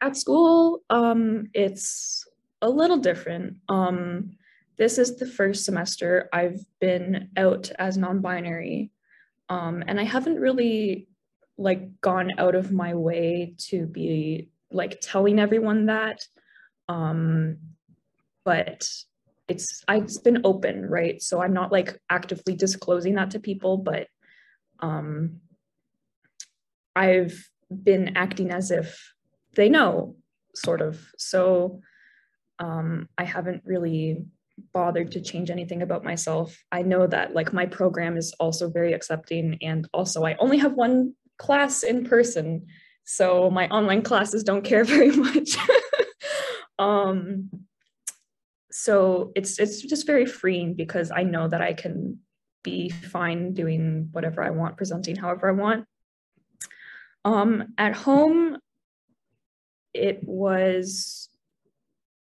at 0.00 0.16
school, 0.16 0.82
um, 0.88 1.48
it's 1.54 2.24
a 2.62 2.70
little 2.70 2.98
different. 2.98 3.56
Um, 3.68 4.36
this 4.78 4.98
is 4.98 5.16
the 5.16 5.26
first 5.26 5.64
semester 5.64 6.28
I've 6.32 6.60
been 6.80 7.30
out 7.36 7.70
as 7.78 7.96
non-binary, 7.96 8.92
um, 9.48 9.82
and 9.86 9.98
I 9.98 10.04
haven't 10.04 10.38
really 10.38 11.08
like 11.58 12.00
gone 12.00 12.32
out 12.38 12.54
of 12.54 12.70
my 12.70 12.94
way 12.94 13.54
to 13.56 13.86
be 13.86 14.50
like 14.70 14.98
telling 15.00 15.38
everyone 15.38 15.86
that 15.86 16.20
um 16.88 17.58
but 18.44 18.88
it's 19.48 19.82
i've 19.88 20.08
been 20.24 20.40
open 20.44 20.84
right? 20.88 21.22
So 21.22 21.42
i'm 21.42 21.52
not 21.52 21.72
like 21.72 21.98
actively 22.10 22.54
disclosing 22.54 23.14
that 23.14 23.30
to 23.32 23.40
people 23.40 23.78
but 23.78 24.08
um 24.80 25.40
i've 26.94 27.48
been 27.70 28.16
acting 28.16 28.50
as 28.50 28.70
if 28.70 29.12
they 29.54 29.68
know 29.68 30.16
sort 30.54 30.80
of. 30.80 31.00
So 31.18 31.80
um 32.58 33.08
i 33.18 33.24
haven't 33.24 33.62
really 33.64 34.24
bothered 34.72 35.12
to 35.12 35.20
change 35.20 35.50
anything 35.50 35.82
about 35.82 36.02
myself. 36.02 36.56
I 36.72 36.80
know 36.82 37.06
that 37.06 37.34
like 37.34 37.52
my 37.52 37.66
program 37.66 38.16
is 38.16 38.32
also 38.40 38.70
very 38.70 38.94
accepting 38.94 39.58
and 39.62 39.86
also 39.92 40.24
i 40.24 40.34
only 40.36 40.58
have 40.58 40.72
one 40.72 41.14
class 41.38 41.82
in 41.82 42.04
person 42.04 42.66
so 43.06 43.48
my 43.50 43.68
online 43.68 44.02
classes 44.02 44.42
don't 44.42 44.64
care 44.64 44.84
very 44.96 45.12
much. 45.12 45.56
um, 46.78 47.48
so 48.70 49.32
it's 49.34 49.58
it's 49.58 49.80
just 49.80 50.06
very 50.06 50.26
freeing 50.26 50.74
because 50.74 51.10
I 51.10 51.22
know 51.22 51.48
that 51.48 51.62
I 51.62 51.72
can 51.72 52.18
be 52.62 52.90
fine 52.90 53.54
doing 53.54 54.08
whatever 54.10 54.42
I 54.42 54.50
want, 54.50 54.76
presenting 54.76 55.16
however 55.16 55.48
I 55.48 55.52
want. 55.52 55.86
Um, 57.24 57.74
at 57.78 57.94
home, 57.94 58.58
it 59.94 60.20
was 60.24 61.28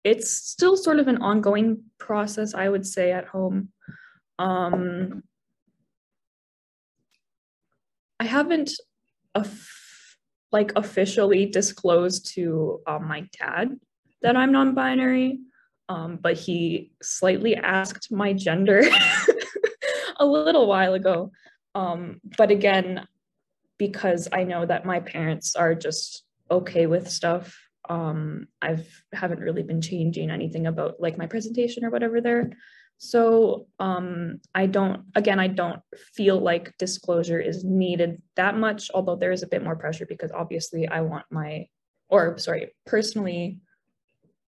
it's 0.05 0.31
still 0.31 0.77
sort 0.77 0.99
of 0.99 1.07
an 1.07 1.23
ongoing 1.23 1.85
process, 1.99 2.55
I 2.55 2.69
would 2.69 2.85
say, 2.85 3.13
at 3.13 3.27
home. 3.27 3.69
Um, 4.39 5.23
I 8.19 8.25
haven't 8.25 8.73
a 9.37 9.47
like 10.53 10.73
officially 10.77 11.47
disclosed 11.47 12.35
to 12.35 12.81
um, 12.87 13.09
my 13.09 13.29
dad 13.39 13.79
that 14.21 14.37
I'm 14.37 14.53
non-binary, 14.53 15.41
um, 15.89 16.19
but 16.21 16.37
he 16.37 16.93
slightly 17.03 17.57
asked 17.57 18.13
my 18.13 18.33
gender 18.33 18.83
a 20.19 20.27
little 20.27 20.67
while 20.67 20.95
ago. 20.95 21.33
Um, 21.75 22.21
but 22.37 22.51
again, 22.51 23.07
because 23.79 24.29
I 24.33 24.45
know 24.45 24.65
that 24.67 24.87
my 24.87 25.01
parents 25.01 25.57
are 25.57 25.75
just 25.75 26.25
okay 26.51 26.87
with 26.87 27.11
stuff, 27.11 27.59
um, 27.89 28.47
I've 28.61 28.89
haven't 29.13 29.41
really 29.41 29.63
been 29.63 29.81
changing 29.81 30.31
anything 30.31 30.67
about 30.67 31.01
like 31.01 31.19
my 31.19 31.27
presentation 31.27 31.85
or 31.85 31.91
whatever 31.91 32.21
there. 32.21 32.51
So 33.05 33.67
um, 33.81 34.41
I 34.55 34.67
don't, 34.67 35.03
again, 35.17 35.41
I 35.41 35.49
don't 35.49 35.81
feel 36.15 36.39
like 36.39 36.73
disclosure 36.79 37.41
is 37.41 37.65
needed 37.65 38.23
that 38.37 38.57
much, 38.57 38.93
although 38.95 39.17
there 39.17 39.33
is 39.33 39.43
a 39.43 39.49
bit 39.49 39.65
more 39.65 39.75
pressure 39.75 40.07
because 40.07 40.31
obviously 40.31 40.87
I 40.87 41.01
want 41.01 41.25
my, 41.29 41.67
or 42.09 42.39
sorry, 42.39 42.71
personally, 42.87 43.59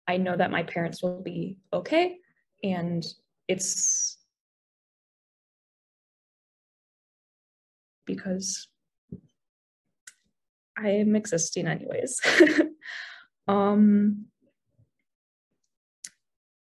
I 0.09 0.17
know 0.17 0.35
that 0.35 0.51
my 0.51 0.63
parents 0.63 1.01
will 1.01 1.21
be 1.21 1.57
okay. 1.71 2.17
And 2.61 3.05
it's 3.47 4.17
because 8.05 8.67
I 10.77 10.89
am 10.89 11.15
existing 11.15 11.65
anyways. 11.65 12.19
um, 13.47 14.25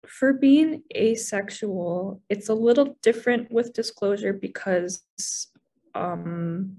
for 0.07 0.33
being 0.33 0.83
asexual, 0.95 2.21
it's 2.29 2.49
a 2.49 2.53
little 2.53 2.97
different 3.01 3.51
with 3.51 3.73
disclosure 3.73 4.33
because 4.33 5.03
um, 5.93 6.77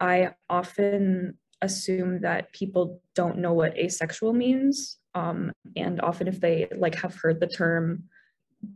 I 0.00 0.34
often 0.48 1.38
assume 1.60 2.20
that 2.20 2.52
people 2.52 3.00
don't 3.14 3.38
know 3.38 3.52
what 3.52 3.76
asexual 3.76 4.32
means. 4.32 4.98
Um, 5.14 5.52
and 5.76 6.00
often 6.00 6.28
if 6.28 6.40
they 6.40 6.68
like 6.76 6.94
have 6.96 7.16
heard 7.16 7.40
the 7.40 7.46
term, 7.46 8.04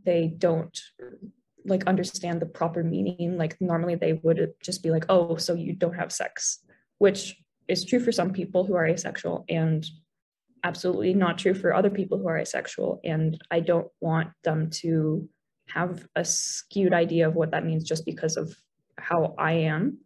they 0.05 0.27
don't 0.37 0.77
like 1.65 1.85
understand 1.85 2.41
the 2.41 2.45
proper 2.45 2.83
meaning. 2.83 3.37
Like 3.37 3.59
normally 3.61 3.95
they 3.95 4.13
would 4.13 4.53
just 4.61 4.83
be 4.83 4.91
like, 4.91 5.05
oh, 5.09 5.37
so 5.37 5.53
you 5.53 5.73
don't 5.73 5.95
have 5.95 6.11
sex, 6.11 6.59
which 6.97 7.37
is 7.67 7.85
true 7.85 7.99
for 7.99 8.11
some 8.11 8.31
people 8.31 8.65
who 8.65 8.75
are 8.75 8.85
asexual 8.85 9.45
and 9.47 9.85
absolutely 10.63 11.13
not 11.13 11.37
true 11.37 11.53
for 11.53 11.73
other 11.73 11.89
people 11.89 12.17
who 12.17 12.27
are 12.27 12.37
asexual. 12.37 12.99
And 13.03 13.39
I 13.51 13.59
don't 13.59 13.87
want 13.99 14.29
them 14.43 14.69
to 14.81 15.27
have 15.69 16.07
a 16.15 16.23
skewed 16.23 16.93
idea 16.93 17.27
of 17.27 17.35
what 17.35 17.51
that 17.51 17.65
means 17.65 17.83
just 17.83 18.05
because 18.05 18.37
of 18.37 18.55
how 18.97 19.35
I 19.37 19.53
am. 19.53 19.99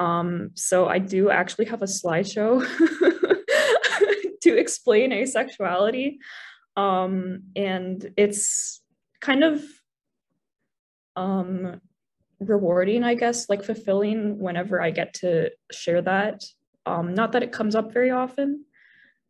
Um, 0.00 0.50
so 0.54 0.88
I 0.88 0.98
do 0.98 1.30
actually 1.30 1.66
have 1.66 1.82
a 1.82 1.86
slideshow 1.86 2.60
to 4.42 4.56
explain 4.56 5.10
asexuality. 5.10 6.16
Um, 6.76 7.44
and 7.54 8.12
it's 8.16 8.82
kind 9.20 9.44
of 9.44 9.62
um, 11.16 11.80
rewarding, 12.40 13.04
I 13.04 13.14
guess, 13.14 13.48
like 13.48 13.62
fulfilling 13.62 14.38
whenever 14.38 14.82
I 14.82 14.90
get 14.90 15.14
to 15.14 15.50
share 15.70 16.02
that. 16.02 16.44
Um, 16.86 17.14
not 17.14 17.32
that 17.32 17.42
it 17.42 17.52
comes 17.52 17.74
up 17.74 17.92
very 17.92 18.10
often, 18.10 18.64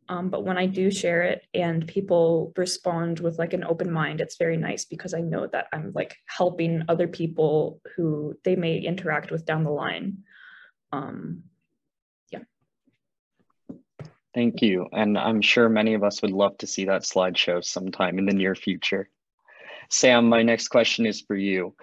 um, 0.07 0.29
but 0.29 0.43
when 0.43 0.57
I 0.57 0.67
do 0.67 0.91
share 0.91 1.23
it 1.23 1.45
and 1.53 1.87
people 1.87 2.53
respond 2.55 3.19
with 3.19 3.39
like 3.39 3.53
an 3.53 3.63
open 3.63 3.91
mind, 3.91 4.21
it's 4.21 4.37
very 4.37 4.57
nice 4.57 4.85
because 4.85 5.13
I 5.13 5.21
know 5.21 5.47
that 5.47 5.67
I'm 5.73 5.91
like 5.95 6.15
helping 6.27 6.83
other 6.87 7.07
people 7.07 7.81
who 7.95 8.37
they 8.43 8.55
may 8.55 8.77
interact 8.77 9.31
with 9.31 9.45
down 9.45 9.63
the 9.63 9.71
line. 9.71 10.19
Um, 10.91 11.43
yeah. 12.29 12.41
Thank 14.35 14.61
you. 14.61 14.87
And 14.91 15.17
I'm 15.17 15.41
sure 15.41 15.69
many 15.69 15.95
of 15.95 16.03
us 16.03 16.21
would 16.21 16.31
love 16.31 16.57
to 16.59 16.67
see 16.67 16.85
that 16.85 17.01
slideshow 17.01 17.63
sometime 17.65 18.19
in 18.19 18.25
the 18.25 18.33
near 18.33 18.53
future. 18.53 19.09
Sam, 19.89 20.29
my 20.29 20.43
next 20.43 20.67
question 20.67 21.07
is 21.07 21.21
for 21.21 21.35
you. 21.35 21.75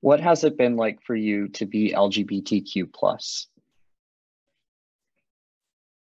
What 0.00 0.20
has 0.20 0.44
it 0.44 0.56
been 0.56 0.76
like 0.76 1.02
for 1.02 1.16
you 1.16 1.48
to 1.48 1.66
be 1.66 1.92
LGBTQ 1.92 2.92
plus? 2.92 3.48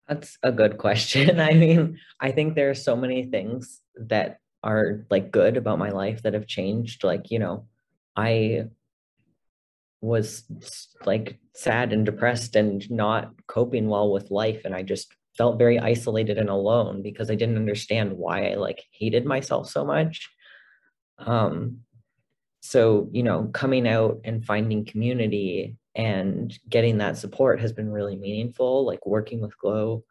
That's 0.09 0.39
a 0.43 0.53
good 0.53 0.79
question. 0.79 1.41
I 1.51 1.53
mean, 1.55 1.99
I 2.21 2.33
think 2.33 2.55
there 2.55 2.71
are 2.71 2.75
so 2.75 2.97
many 2.97 3.25
things 3.25 3.81
that 3.97 4.39
are 4.63 5.07
like 5.11 5.33
good 5.33 5.57
about 5.57 5.79
my 5.79 5.91
life 5.91 6.23
that 6.23 6.35
have 6.35 6.47
changed. 6.47 7.05
Like, 7.05 7.31
you 7.31 7.39
know, 7.39 7.67
I 8.17 8.67
was 10.01 10.45
like 11.05 11.39
sad 11.55 11.93
and 11.93 12.05
depressed 12.05 12.57
and 12.57 12.89
not 12.91 13.33
coping 13.47 13.89
well 13.89 14.13
with 14.13 14.31
life. 14.31 14.63
And 14.65 14.75
I 14.75 14.83
just 14.83 15.15
felt 15.37 15.59
very 15.59 15.79
isolated 15.79 16.39
and 16.39 16.51
alone 16.51 17.03
because 17.03 17.31
I 17.31 17.35
didn't 17.35 17.57
understand 17.57 18.13
why 18.13 18.51
I 18.51 18.55
like 18.55 18.85
hated 18.91 19.25
myself 19.25 19.71
so 19.71 19.85
much. 19.85 20.29
Um, 21.19 21.79
so, 22.63 23.09
you 23.11 23.25
know, 23.25 23.51
coming 23.53 23.89
out 23.89 24.21
and 24.25 24.45
finding 24.45 24.85
community 24.85 25.77
and 25.97 26.57
getting 26.69 26.99
that 26.99 27.19
support 27.19 27.61
has 27.61 27.73
been 27.73 27.91
really 27.91 28.17
meaningful, 28.17 28.87
like 28.87 29.05
working 29.05 29.41
with 29.41 29.59
Glow. 29.59 30.05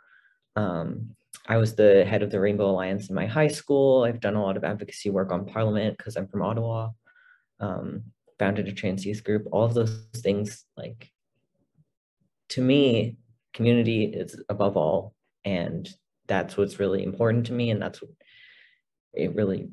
Um, 0.57 1.15
I 1.47 1.55
was 1.57 1.75
the 1.75 2.03
head 2.03 2.23
of 2.23 2.29
the 2.29 2.41
Rainbow 2.41 2.69
Alliance 2.69 3.09
in 3.09 3.15
my 3.15 3.25
high 3.25 3.47
school. 3.47 4.03
I've 4.03 4.19
done 4.19 4.35
a 4.35 4.43
lot 4.43 4.57
of 4.57 4.65
advocacy 4.65 5.09
work 5.09 5.31
on 5.31 5.45
Parliament 5.45 5.97
because 5.97 6.17
I'm 6.17 6.27
from 6.27 6.41
Ottawa. 6.41 6.89
Um, 7.61 8.03
founded 8.37 8.67
a 8.67 8.73
trans 8.73 9.05
youth 9.05 9.23
group. 9.23 9.47
All 9.51 9.63
of 9.63 9.73
those 9.73 10.05
things, 10.17 10.65
like 10.75 11.09
to 12.49 12.61
me, 12.61 13.17
community 13.53 14.05
is 14.05 14.41
above 14.49 14.75
all, 14.75 15.13
and 15.45 15.87
that's 16.27 16.57
what's 16.57 16.79
really 16.79 17.03
important 17.03 17.45
to 17.45 17.53
me, 17.53 17.69
and 17.71 17.81
that's 17.81 18.01
what 18.01 18.11
it 19.13 19.35
really 19.35 19.69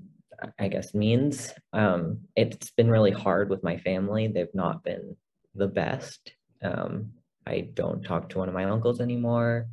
I 0.58 0.68
guess 0.68 0.94
means. 0.94 1.52
Um, 1.72 2.20
it's 2.36 2.70
been 2.70 2.90
really 2.90 3.10
hard 3.10 3.50
with 3.50 3.62
my 3.62 3.76
family. 3.78 4.28
They've 4.28 4.54
not 4.54 4.84
been 4.84 5.16
the 5.54 5.66
best. 5.66 6.32
Um, 6.62 7.12
I 7.46 7.68
don't 7.74 8.02
talk 8.02 8.28
to 8.30 8.38
one 8.38 8.48
of 8.48 8.54
my 8.54 8.64
uncles 8.64 9.00
anymore. 9.00 9.66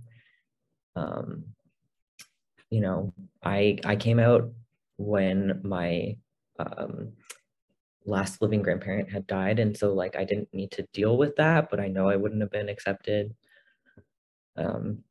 Um, 0.95 1.45
you 2.69 2.81
know, 2.81 3.13
I 3.43 3.77
I 3.85 3.95
came 3.95 4.19
out 4.19 4.51
when 4.97 5.61
my 5.63 6.17
um, 6.59 7.13
last 8.05 8.41
living 8.41 8.61
grandparent 8.61 9.11
had 9.11 9.27
died, 9.27 9.59
and 9.59 9.77
so 9.77 9.93
like 9.93 10.15
I 10.15 10.23
didn't 10.23 10.53
need 10.53 10.71
to 10.71 10.87
deal 10.93 11.17
with 11.17 11.35
that, 11.35 11.69
but 11.69 11.79
I 11.79 11.87
know 11.87 12.09
I 12.09 12.15
wouldn't 12.15 12.41
have 12.41 12.51
been 12.51 12.69
accepted. 12.69 13.35
Um, 14.57 15.03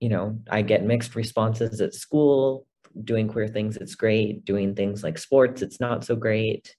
you 0.00 0.08
know, 0.08 0.40
I 0.50 0.62
get 0.62 0.82
mixed 0.82 1.14
responses 1.14 1.80
at 1.80 1.94
school 1.94 2.66
doing 3.04 3.28
queer 3.28 3.48
things, 3.48 3.76
it's 3.76 3.94
great. 3.94 4.44
Doing 4.44 4.74
things 4.74 5.02
like 5.02 5.18
sports, 5.18 5.62
it's 5.62 5.80
not 5.80 6.04
so 6.04 6.16
great. 6.16 6.74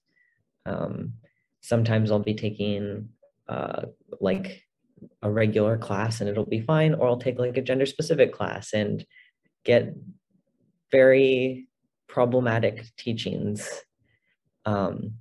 Um, 0.66 1.14
sometimes 1.60 2.10
I'll 2.10 2.18
be 2.18 2.34
taking 2.34 3.08
uh, 3.48 3.86
like 4.20 4.62
a 5.22 5.30
regular 5.30 5.76
class 5.78 6.20
and 6.20 6.28
it'll 6.28 6.46
be 6.46 6.60
fine, 6.60 6.94
or 6.94 7.08
I'll 7.08 7.16
take 7.18 7.38
like 7.38 7.56
a 7.56 7.62
gender 7.62 7.86
specific 7.86 8.32
class 8.32 8.72
and 8.72 9.04
get 9.64 9.94
very 10.90 11.68
problematic 12.08 12.84
teachings. 12.96 13.68
Um, 14.64 15.14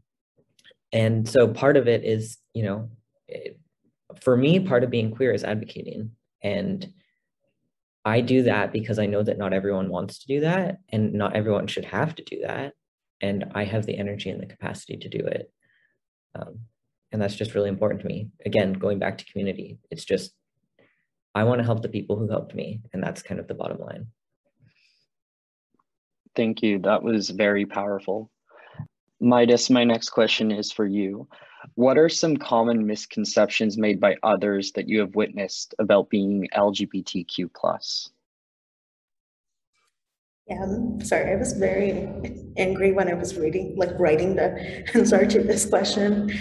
and 0.92 1.28
so 1.28 1.48
part 1.48 1.78
of 1.78 1.88
it 1.88 2.04
is, 2.04 2.38
you 2.54 2.63
know, 2.63 2.89
it, 3.28 3.58
for 4.22 4.36
me, 4.36 4.60
part 4.60 4.84
of 4.84 4.89
being 4.89 5.15
queer 5.15 5.32
is 5.32 5.44
advocating. 5.44 6.12
And 6.44 6.92
I 8.04 8.22
do 8.22 8.44
that 8.44 8.74
because 8.74 8.98
I 8.98 9.06
know 9.06 9.22
that 9.24 9.38
not 9.38 9.54
everyone 9.54 9.90
wants 9.90 10.20
to 10.20 10.28
do 10.28 10.40
that 10.42 10.80
and 10.90 11.14
not 11.14 11.36
everyone 11.36 11.68
should 11.68 11.86
have 11.86 12.16
to 12.16 12.24
do 12.24 12.42
that. 12.42 12.74
And 13.22 13.52
I 13.54 13.64
have 13.66 13.86
the 13.86 13.98
energy 13.98 14.30
and 14.30 14.42
the 14.42 14.48
capacity 14.48 14.98
to 14.98 15.10
do 15.10 15.20
it. 15.20 15.52
Um, 16.34 16.62
and 17.12 17.22
that's 17.22 17.36
just 17.36 17.54
really 17.54 17.70
important 17.70 18.02
to 18.02 18.08
me. 18.08 18.30
Again, 18.46 18.74
going 18.74 18.98
back 18.98 19.18
to 19.20 19.26
community, 19.26 19.78
it's 19.92 20.06
just, 20.06 20.32
I 21.36 21.44
want 21.44 21.60
to 21.60 21.66
help 21.66 21.82
the 21.82 21.90
people 21.90 22.18
who 22.18 22.30
helped 22.30 22.56
me. 22.56 22.82
And 22.94 23.04
that's 23.04 23.22
kind 23.22 23.40
of 23.40 23.48
the 23.48 23.54
bottom 23.54 23.80
line. 23.80 24.08
Thank 26.36 26.64
you. 26.64 26.80
That 26.80 27.04
was 27.04 27.30
very 27.30 27.66
powerful. 27.66 28.32
Midas, 29.22 29.70
my 29.70 29.84
next 29.84 30.10
question 30.10 30.52
is 30.52 30.72
for 30.72 30.88
you. 30.88 31.28
What 31.76 31.96
are 31.98 32.10
some 32.10 32.38
common 32.38 32.88
misconceptions 32.88 33.78
made 33.78 34.00
by 34.00 34.16
others 34.24 34.72
that 34.72 34.90
you 34.90 35.00
have 35.00 35.14
witnessed 35.14 35.76
about 35.78 36.10
being 36.10 36.48
LGBTQ 36.56 37.54
plus? 37.54 38.10
Yeah, 40.48 40.64
I'm 40.64 41.00
sorry, 41.06 41.34
I 41.34 41.36
was 41.36 41.54
very 41.54 42.10
angry 42.58 42.94
when 42.94 43.10
I 43.10 43.14
was 43.14 43.38
reading, 43.38 43.76
like 43.78 43.98
writing 44.00 44.36
the 44.36 44.84
answer 44.96 45.24
to 45.28 45.44
this 45.44 45.68
question. 45.70 46.32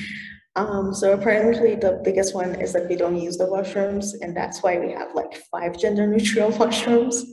Um, 0.57 0.95
so 0.95 1.12
apparently 1.12 1.75
the 1.75 2.01
biggest 2.03 2.35
one 2.35 2.55
is 2.55 2.73
that 2.73 2.88
we 2.88 2.97
don't 2.97 3.21
use 3.21 3.37
the 3.37 3.45
washrooms, 3.45 4.14
and 4.23 4.35
that's 4.35 4.62
why 4.62 4.79
we 4.79 4.90
have 4.93 5.14
like 5.14 5.37
five 5.53 5.79
gender 5.79 6.07
neutral 6.07 6.51
washrooms. 6.59 7.25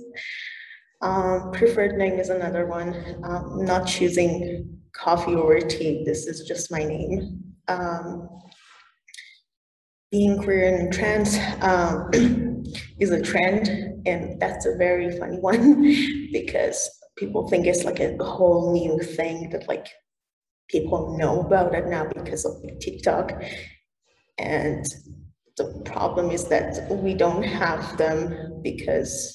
Um, 1.01 1.51
preferred 1.53 1.97
name 1.97 2.19
is 2.19 2.29
another 2.29 2.65
one. 2.65 3.21
Um, 3.23 3.63
not 3.63 3.87
choosing 3.87 4.76
coffee 4.97 5.35
or 5.35 5.59
tea. 5.59 6.03
This 6.05 6.27
is 6.27 6.47
just 6.47 6.71
my 6.71 6.83
name 6.83 7.43
um, 7.67 8.29
being 10.11 10.41
queer 10.41 10.77
and 10.77 10.93
trans 10.93 11.37
um, 11.61 12.09
is 12.99 13.11
a 13.11 13.21
trend, 13.21 13.67
and 14.07 14.39
that's 14.39 14.65
a 14.65 14.75
very 14.77 15.17
funny 15.17 15.37
one 15.41 15.83
because 16.31 16.89
people 17.17 17.47
think 17.49 17.65
it's 17.65 17.83
like 17.83 17.99
a 17.99 18.15
whole 18.23 18.73
new 18.73 18.99
thing 18.99 19.49
that 19.49 19.67
like 19.67 19.87
people 20.69 21.17
know 21.17 21.41
about 21.41 21.73
it 21.73 21.87
now 21.87 22.07
because 22.13 22.45
of 22.45 22.53
TikTok. 22.79 23.31
And 24.37 24.85
the 25.57 25.81
problem 25.85 26.29
is 26.29 26.45
that 26.45 26.87
we 26.91 27.13
don't 27.13 27.43
have 27.43 27.97
them 27.97 28.61
because 28.61 29.33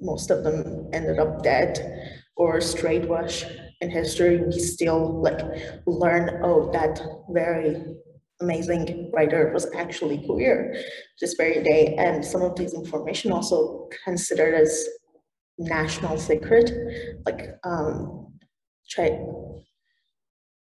most 0.00 0.30
of 0.30 0.42
them 0.42 0.88
ended 0.92 1.18
up 1.18 1.42
dead 1.42 2.20
or 2.36 2.60
straight 2.60 3.08
wash 3.08 3.44
in 3.84 3.90
history, 3.90 4.40
we 4.40 4.58
still 4.58 5.22
like 5.22 5.40
learn, 5.86 6.40
oh, 6.42 6.72
that 6.72 7.00
very 7.30 7.82
amazing 8.40 9.10
writer 9.14 9.52
was 9.52 9.66
actually 9.74 10.18
queer 10.26 10.74
this 11.20 11.34
very 11.34 11.62
day. 11.62 11.94
And 11.96 12.24
some 12.24 12.42
of 12.42 12.56
these 12.56 12.74
information 12.74 13.30
also 13.30 13.88
considered 14.04 14.54
as 14.54 14.86
national 15.58 16.18
secret, 16.18 16.72
like 17.26 17.42
um, 17.62 18.32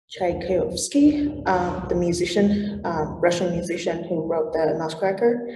Tchaikovsky, 0.09 1.43
um, 1.45 1.85
the 1.87 1.95
musician, 1.95 2.81
um, 2.83 3.07
Russian 3.21 3.51
musician 3.51 4.03
who 4.03 4.27
wrote 4.27 4.51
the 4.53 4.75
Nutcracker. 4.77 5.55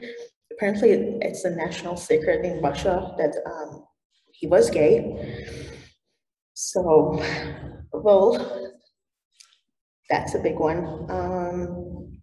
Apparently, 0.54 0.91
it's 1.21 1.43
a 1.43 1.49
national 1.49 1.97
secret 1.97 2.45
in 2.45 2.62
Russia 2.62 3.13
that 3.17 3.36
um, 3.45 3.84
he 4.32 4.47
was 4.47 4.69
gay. 4.69 5.75
So, 6.56 7.22
well, 7.91 8.72
that's 10.10 10.36
a 10.36 10.39
big 10.39 10.58
one. 10.58 11.06
Um, 11.10 12.22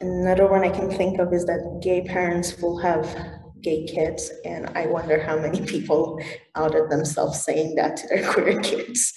another 0.00 0.46
one 0.46 0.62
I 0.62 0.68
can 0.68 0.88
think 0.88 1.18
of 1.18 1.32
is 1.32 1.46
that 1.46 1.80
gay 1.82 2.02
parents 2.02 2.60
will 2.62 2.78
have 2.78 3.12
gay 3.60 3.86
kids, 3.86 4.30
and 4.44 4.70
I 4.76 4.86
wonder 4.86 5.20
how 5.20 5.36
many 5.36 5.60
people 5.66 6.20
outed 6.54 6.90
themselves 6.90 7.42
saying 7.42 7.74
that 7.74 7.96
to 7.96 8.08
their 8.08 8.32
queer 8.32 8.60
kids. 8.60 9.12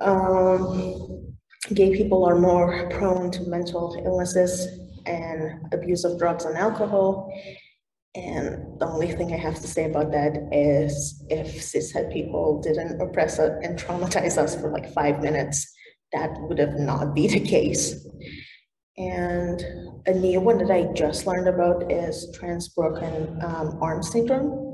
Um, 0.00 1.34
gay 1.74 1.92
people 1.92 2.24
are 2.24 2.38
more 2.38 2.88
prone 2.90 3.32
to 3.32 3.42
mental 3.48 4.00
illnesses 4.04 4.68
and 5.06 5.60
abuse 5.72 6.04
of 6.04 6.20
drugs 6.20 6.44
and 6.44 6.56
alcohol, 6.56 7.32
and 8.16 8.80
the 8.80 8.86
only 8.86 9.12
thing 9.12 9.32
I 9.32 9.36
have 9.36 9.56
to 9.56 9.68
say 9.68 9.84
about 9.84 10.10
that 10.12 10.48
is 10.50 11.22
if 11.28 11.48
cishet 11.56 12.10
people 12.10 12.62
didn't 12.62 12.98
oppress 12.98 13.38
us 13.38 13.52
and 13.62 13.78
traumatize 13.78 14.38
us 14.38 14.58
for 14.58 14.72
like 14.72 14.90
five 14.94 15.20
minutes, 15.20 15.70
that 16.14 16.30
would 16.40 16.58
have 16.58 16.78
not 16.78 17.14
be 17.14 17.28
the 17.28 17.40
case. 17.40 18.06
And 18.96 19.62
a 20.06 20.14
new 20.14 20.40
one 20.40 20.56
that 20.58 20.70
I 20.70 20.90
just 20.94 21.26
learned 21.26 21.48
about 21.48 21.92
is 21.92 22.34
trans 22.34 22.68
broken 22.68 23.38
um, 23.44 23.78
arm 23.82 24.02
syndrome. 24.02 24.72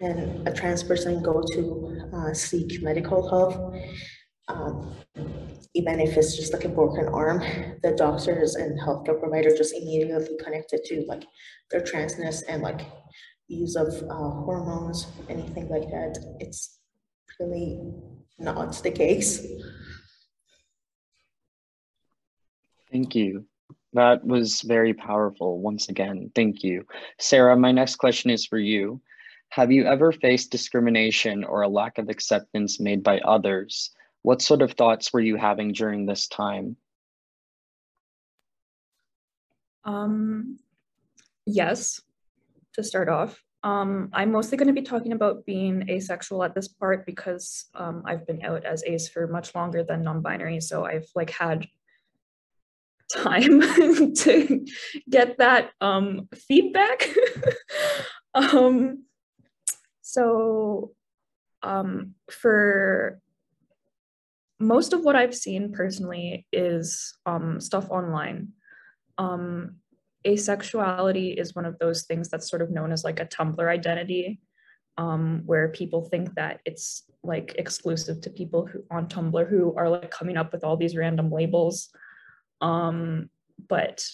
And 0.00 0.46
a 0.46 0.52
trans 0.52 0.84
person 0.84 1.22
go 1.22 1.42
to 1.54 2.08
uh, 2.14 2.34
seek 2.34 2.82
medical 2.82 3.28
help. 3.28 3.74
Um, 4.46 4.94
even 5.76 6.00
if 6.00 6.16
it's 6.16 6.34
just 6.34 6.54
like 6.54 6.64
a 6.64 6.70
broken 6.70 7.06
arm, 7.08 7.40
the 7.82 7.92
doctors 7.96 8.54
and 8.54 8.80
healthcare 8.80 9.20
providers 9.20 9.58
just 9.58 9.74
immediately 9.74 10.36
connected 10.42 10.80
to 10.84 11.04
like 11.06 11.24
their 11.70 11.82
transness 11.82 12.42
and 12.48 12.62
like 12.62 12.80
use 13.48 13.76
of 13.76 13.88
uh, 14.08 14.30
hormones, 14.46 15.06
anything 15.28 15.68
like 15.68 15.88
that. 15.90 16.16
It's 16.40 16.78
really 17.38 17.78
not 18.38 18.72
the 18.82 18.90
case. 18.90 19.46
Thank 22.90 23.14
you. 23.14 23.44
That 23.92 24.24
was 24.24 24.62
very 24.62 24.94
powerful. 24.94 25.60
Once 25.60 25.90
again, 25.90 26.30
thank 26.34 26.64
you. 26.64 26.86
Sarah, 27.18 27.56
my 27.56 27.72
next 27.72 27.96
question 27.96 28.30
is 28.30 28.46
for 28.46 28.58
you. 28.58 29.00
Have 29.50 29.70
you 29.70 29.84
ever 29.84 30.10
faced 30.12 30.50
discrimination 30.50 31.44
or 31.44 31.62
a 31.62 31.68
lack 31.68 31.98
of 31.98 32.08
acceptance 32.08 32.80
made 32.80 33.02
by 33.02 33.18
others? 33.20 33.90
What 34.26 34.42
sort 34.42 34.60
of 34.60 34.72
thoughts 34.72 35.12
were 35.12 35.20
you 35.20 35.36
having 35.36 35.72
during 35.72 36.04
this 36.04 36.26
time? 36.26 36.76
Um, 39.84 40.58
yes, 41.46 42.00
to 42.72 42.82
start 42.82 43.08
off. 43.08 43.40
Um, 43.62 44.10
I'm 44.12 44.32
mostly 44.32 44.58
going 44.58 44.66
to 44.66 44.74
be 44.74 44.82
talking 44.82 45.12
about 45.12 45.46
being 45.46 45.88
asexual 45.88 46.42
at 46.42 46.56
this 46.56 46.66
part 46.66 47.06
because 47.06 47.66
um, 47.76 48.02
I've 48.04 48.26
been 48.26 48.44
out 48.44 48.64
as 48.64 48.82
ace 48.82 49.08
for 49.08 49.28
much 49.28 49.54
longer 49.54 49.84
than 49.84 50.02
non-binary. 50.02 50.58
So 50.58 50.84
I've 50.84 51.06
like 51.14 51.30
had 51.30 51.68
time 53.12 53.60
to 54.24 54.66
get 55.08 55.38
that 55.38 55.70
um, 55.80 56.28
feedback. 56.34 57.08
um, 58.34 59.04
so 60.02 60.90
um, 61.62 62.16
for 62.28 63.20
most 64.58 64.92
of 64.92 65.04
what 65.04 65.16
I've 65.16 65.34
seen 65.34 65.72
personally 65.72 66.46
is 66.52 67.16
um, 67.26 67.60
stuff 67.60 67.90
online. 67.90 68.48
Um, 69.18 69.76
asexuality 70.26 71.38
is 71.38 71.54
one 71.54 71.64
of 71.64 71.78
those 71.78 72.04
things 72.04 72.28
that's 72.28 72.48
sort 72.48 72.62
of 72.62 72.70
known 72.70 72.92
as 72.92 73.04
like 73.04 73.20
a 73.20 73.26
Tumblr 73.26 73.68
identity, 73.68 74.40
um, 74.98 75.42
where 75.44 75.68
people 75.68 76.02
think 76.02 76.34
that 76.34 76.60
it's 76.64 77.04
like 77.22 77.54
exclusive 77.58 78.20
to 78.22 78.30
people 78.30 78.66
who 78.66 78.82
on 78.90 79.08
Tumblr 79.08 79.48
who 79.48 79.74
are 79.76 79.88
like 79.88 80.10
coming 80.10 80.36
up 80.36 80.52
with 80.52 80.64
all 80.64 80.76
these 80.76 80.96
random 80.96 81.30
labels. 81.30 81.88
Um, 82.60 83.28
but 83.68 84.04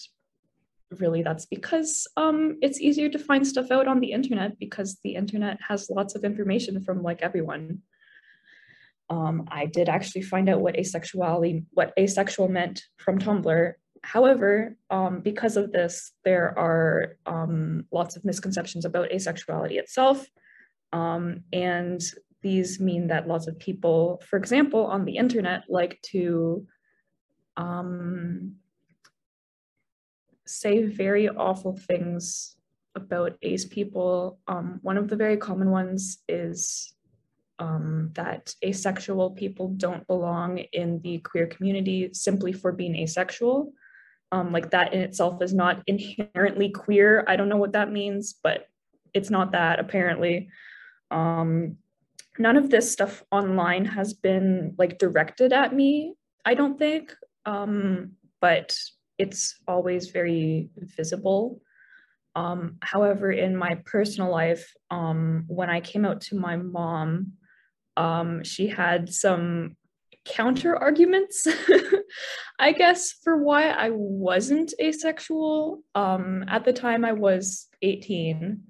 really 0.99 1.23
that's 1.23 1.45
because 1.45 2.07
um, 2.17 2.57
it's 2.61 2.79
easier 2.79 3.09
to 3.09 3.19
find 3.19 3.45
stuff 3.45 3.71
out 3.71 3.87
on 3.87 3.99
the 3.99 4.11
internet 4.11 4.59
because 4.59 4.99
the 5.03 5.15
internet 5.15 5.57
has 5.67 5.89
lots 5.89 6.15
of 6.15 6.23
information 6.23 6.83
from 6.83 7.01
like 7.01 7.21
everyone. 7.21 7.81
Um, 9.09 9.47
I 9.51 9.65
did 9.65 9.89
actually 9.89 10.21
find 10.23 10.49
out 10.49 10.61
what 10.61 10.75
asexuality, 10.75 11.65
what 11.71 11.93
asexual 11.99 12.47
meant 12.47 12.81
from 12.97 13.19
Tumblr. 13.19 13.73
However, 14.03 14.75
um, 14.89 15.21
because 15.21 15.55
of 15.55 15.71
this, 15.71 16.11
there 16.25 16.57
are 16.57 17.17
um, 17.25 17.85
lots 17.91 18.15
of 18.15 18.25
misconceptions 18.25 18.85
about 18.85 19.11
asexuality 19.11 19.77
itself. 19.77 20.25
Um, 20.91 21.43
and 21.51 22.01
these 22.41 22.79
mean 22.79 23.07
that 23.07 23.27
lots 23.27 23.47
of 23.47 23.57
people, 23.57 24.21
for 24.29 24.37
example, 24.37 24.85
on 24.85 25.05
the 25.05 25.17
internet 25.17 25.63
like 25.69 26.01
to 26.11 26.67
um, 27.55 28.55
say 30.45 30.83
very 30.83 31.29
awful 31.29 31.77
things 31.77 32.55
about 32.95 33.37
ace 33.41 33.65
people. 33.65 34.39
Um, 34.47 34.79
one 34.83 34.97
of 34.97 35.07
the 35.07 35.15
very 35.15 35.37
common 35.37 35.71
ones 35.71 36.19
is 36.27 36.93
um, 37.63 38.09
that 38.13 38.53
asexual 38.63 39.31
people 39.31 39.69
don't 39.69 40.05
belong 40.05 40.57
in 40.73 40.99
the 41.01 41.19
queer 41.19 41.47
community 41.47 42.09
simply 42.11 42.51
for 42.51 42.73
being 42.73 42.95
asexual. 42.97 43.71
Um, 44.33 44.51
like 44.51 44.71
that 44.71 44.93
in 44.93 44.99
itself 44.99 45.41
is 45.41 45.53
not 45.53 45.81
inherently 45.87 46.69
queer. 46.71 47.23
I 47.27 47.37
don't 47.37 47.47
know 47.47 47.57
what 47.57 47.73
that 47.73 47.91
means, 47.91 48.35
but 48.43 48.67
it's 49.13 49.29
not 49.29 49.53
that 49.53 49.79
apparently. 49.79 50.49
Um, 51.09 51.77
none 52.37 52.57
of 52.57 52.69
this 52.69 52.91
stuff 52.91 53.23
online 53.31 53.85
has 53.85 54.13
been 54.13 54.75
like 54.77 54.97
directed 54.97 55.53
at 55.53 55.73
me, 55.73 56.15
I 56.43 56.55
don't 56.55 56.77
think, 56.77 57.15
um, 57.45 58.13
but 58.41 58.75
it's 59.17 59.55
always 59.67 60.09
very 60.09 60.69
visible. 60.97 61.61
Um, 62.35 62.77
however, 62.81 63.31
in 63.31 63.55
my 63.55 63.75
personal 63.85 64.31
life, 64.31 64.73
um, 64.89 65.45
when 65.47 65.69
I 65.69 65.79
came 65.79 66.03
out 66.03 66.21
to 66.21 66.35
my 66.35 66.57
mom, 66.57 67.33
um, 67.97 68.43
she 68.43 68.67
had 68.67 69.13
some 69.13 69.75
counter 70.25 70.75
arguments, 70.75 71.47
I 72.59 72.71
guess, 72.71 73.11
for 73.23 73.37
why 73.37 73.69
I 73.69 73.89
wasn't 73.91 74.73
asexual. 74.79 75.83
Um, 75.95 76.45
at 76.47 76.65
the 76.65 76.73
time, 76.73 77.03
I 77.03 77.13
was 77.13 77.67
18. 77.81 78.63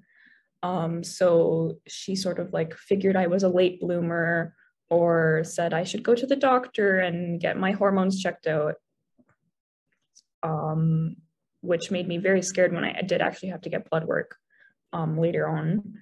Um, 0.62 1.04
so 1.04 1.78
she 1.86 2.16
sort 2.16 2.38
of 2.38 2.52
like 2.52 2.74
figured 2.74 3.16
I 3.16 3.26
was 3.26 3.42
a 3.42 3.48
late 3.48 3.80
bloomer 3.80 4.54
or 4.88 5.42
said 5.44 5.74
I 5.74 5.84
should 5.84 6.02
go 6.02 6.14
to 6.14 6.26
the 6.26 6.36
doctor 6.36 7.00
and 7.00 7.40
get 7.40 7.58
my 7.58 7.72
hormones 7.72 8.20
checked 8.20 8.46
out. 8.46 8.76
Um, 10.42 11.16
which 11.62 11.90
made 11.90 12.06
me 12.06 12.18
very 12.18 12.42
scared 12.42 12.74
when 12.74 12.84
I 12.84 13.00
did 13.00 13.22
actually 13.22 13.48
have 13.48 13.62
to 13.62 13.70
get 13.70 13.88
blood 13.88 14.04
work 14.04 14.36
um, 14.92 15.18
later 15.18 15.48
on. 15.48 15.94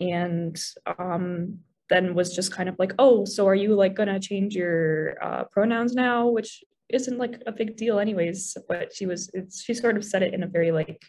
And 0.00 0.60
um, 0.98 1.60
then 1.92 2.14
was 2.14 2.34
just 2.34 2.50
kind 2.50 2.70
of 2.70 2.76
like, 2.78 2.94
oh, 2.98 3.26
so 3.26 3.46
are 3.46 3.54
you 3.54 3.74
like 3.74 3.94
gonna 3.94 4.18
change 4.18 4.54
your 4.54 5.22
uh, 5.22 5.44
pronouns 5.44 5.94
now? 5.94 6.26
Which 6.26 6.64
isn't 6.88 7.18
like 7.18 7.42
a 7.46 7.52
big 7.52 7.76
deal 7.76 7.98
anyways. 7.98 8.56
But 8.66 8.94
she 8.96 9.04
was, 9.04 9.30
she 9.54 9.74
sort 9.74 9.98
of 9.98 10.04
said 10.04 10.22
it 10.22 10.32
in 10.32 10.42
a 10.42 10.46
very 10.46 10.72
like, 10.72 11.02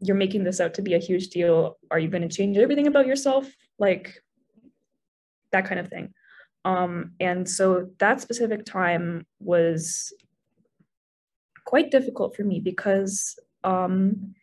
you're 0.00 0.16
making 0.16 0.44
this 0.44 0.60
out 0.60 0.72
to 0.74 0.82
be 0.82 0.94
a 0.94 0.98
huge 0.98 1.28
deal. 1.28 1.76
Are 1.90 1.98
you 1.98 2.08
gonna 2.08 2.30
change 2.30 2.56
everything 2.56 2.86
about 2.86 3.06
yourself? 3.06 3.46
Like 3.78 4.22
that 5.52 5.66
kind 5.66 5.80
of 5.80 5.88
thing. 5.88 6.14
Um, 6.64 7.12
and 7.20 7.48
so 7.48 7.90
that 7.98 8.20
specific 8.22 8.64
time 8.64 9.26
was 9.38 10.12
quite 11.64 11.90
difficult 11.90 12.34
for 12.34 12.42
me 12.42 12.58
because 12.60 13.38
um, 13.64 14.34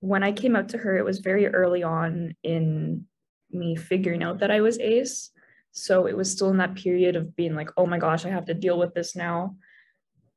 when 0.00 0.22
I 0.22 0.32
came 0.32 0.54
out 0.54 0.68
to 0.70 0.78
her, 0.78 0.98
it 0.98 1.04
was 1.04 1.18
very 1.20 1.46
early 1.46 1.82
on 1.82 2.34
in 2.44 3.07
me 3.50 3.76
figuring 3.76 4.22
out 4.22 4.40
that 4.40 4.50
I 4.50 4.60
was 4.60 4.78
ace. 4.78 5.30
So 5.72 6.06
it 6.06 6.16
was 6.16 6.30
still 6.30 6.50
in 6.50 6.58
that 6.58 6.74
period 6.74 7.16
of 7.16 7.36
being 7.36 7.54
like, 7.54 7.70
oh 7.76 7.86
my 7.86 7.98
gosh, 7.98 8.24
I 8.24 8.30
have 8.30 8.46
to 8.46 8.54
deal 8.54 8.78
with 8.78 8.94
this 8.94 9.14
now. 9.14 9.56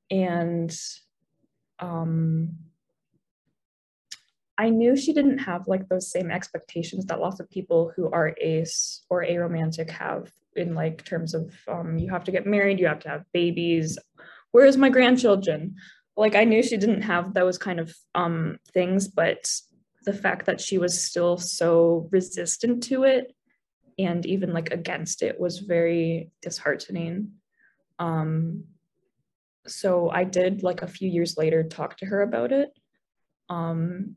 And 0.10 0.76
um, 1.80 2.58
I 4.58 4.70
knew 4.70 4.96
she 4.96 5.14
didn't 5.14 5.40
have 5.40 5.68
like 5.68 5.90
those 5.90 6.12
same 6.12 6.30
expectations 6.30 7.06
that 7.06 7.20
lots 7.20 7.40
of 7.40 7.50
people 7.50 7.92
who 7.96 8.12
are 8.12 8.36
ace 8.40 9.04
or 9.10 9.24
aromantic 9.24 9.90
have 9.90 10.32
in 10.56 10.76
like 10.76 11.04
terms 11.06 11.34
of 11.34 11.54
um, 11.68 11.98
you 11.98 12.12
have 12.12 12.24
to 12.26 12.32
get 12.32 12.46
married, 12.46 12.80
you 12.80 12.88
have 12.88 13.00
to 13.00 13.10
have 13.10 13.24
babies. 13.34 13.98
Where's 14.52 14.78
my 14.78 14.90
grandchildren? 14.90 15.76
Like 16.18 16.36
I 16.36 16.44
knew 16.44 16.62
she 16.62 16.78
didn't 16.78 17.04
have 17.04 17.34
those 17.34 17.58
kind 17.58 17.80
of 17.80 17.96
um, 18.14 18.60
things, 18.74 19.08
but 19.08 19.50
the 20.04 20.14
fact 20.14 20.46
that 20.46 20.62
she 20.62 20.78
was 20.78 21.04
still 21.04 21.38
so 21.38 22.08
resistant 22.12 22.84
to 22.84 23.04
it 23.04 23.36
and 24.00 24.26
even 24.26 24.54
like 24.54 24.72
against 24.72 25.22
it 25.22 25.40
was 25.40 25.60
very 25.60 26.32
disheartening. 26.42 27.34
Um, 28.00 28.64
so 29.68 30.10
I 30.10 30.24
did 30.24 30.64
like 30.64 30.82
a 30.82 30.88
few 30.88 31.10
years 31.10 31.38
later 31.38 31.64
talk 31.64 31.98
to 31.98 32.06
her 32.06 32.22
about 32.22 32.52
it. 32.52 32.72
Um, 33.50 34.16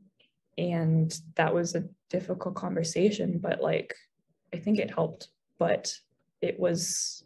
and 0.57 1.15
that 1.35 1.53
was 1.53 1.75
a 1.75 1.85
difficult 2.09 2.55
conversation, 2.55 3.39
but 3.39 3.61
like 3.61 3.93
I 4.53 4.57
think 4.57 4.79
it 4.79 4.91
helped. 4.91 5.27
But 5.59 5.93
it 6.41 6.59
was 6.59 7.24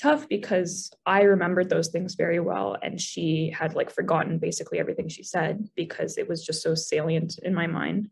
tough 0.00 0.28
because 0.28 0.90
I 1.04 1.22
remembered 1.22 1.68
those 1.68 1.88
things 1.88 2.14
very 2.14 2.40
well 2.40 2.76
and 2.82 3.00
she 3.00 3.54
had 3.56 3.74
like 3.74 3.90
forgotten 3.90 4.38
basically 4.38 4.78
everything 4.78 5.08
she 5.08 5.22
said 5.22 5.68
because 5.76 6.16
it 6.16 6.28
was 6.28 6.44
just 6.44 6.62
so 6.62 6.74
salient 6.74 7.38
in 7.38 7.54
my 7.54 7.66
mind. 7.66 8.08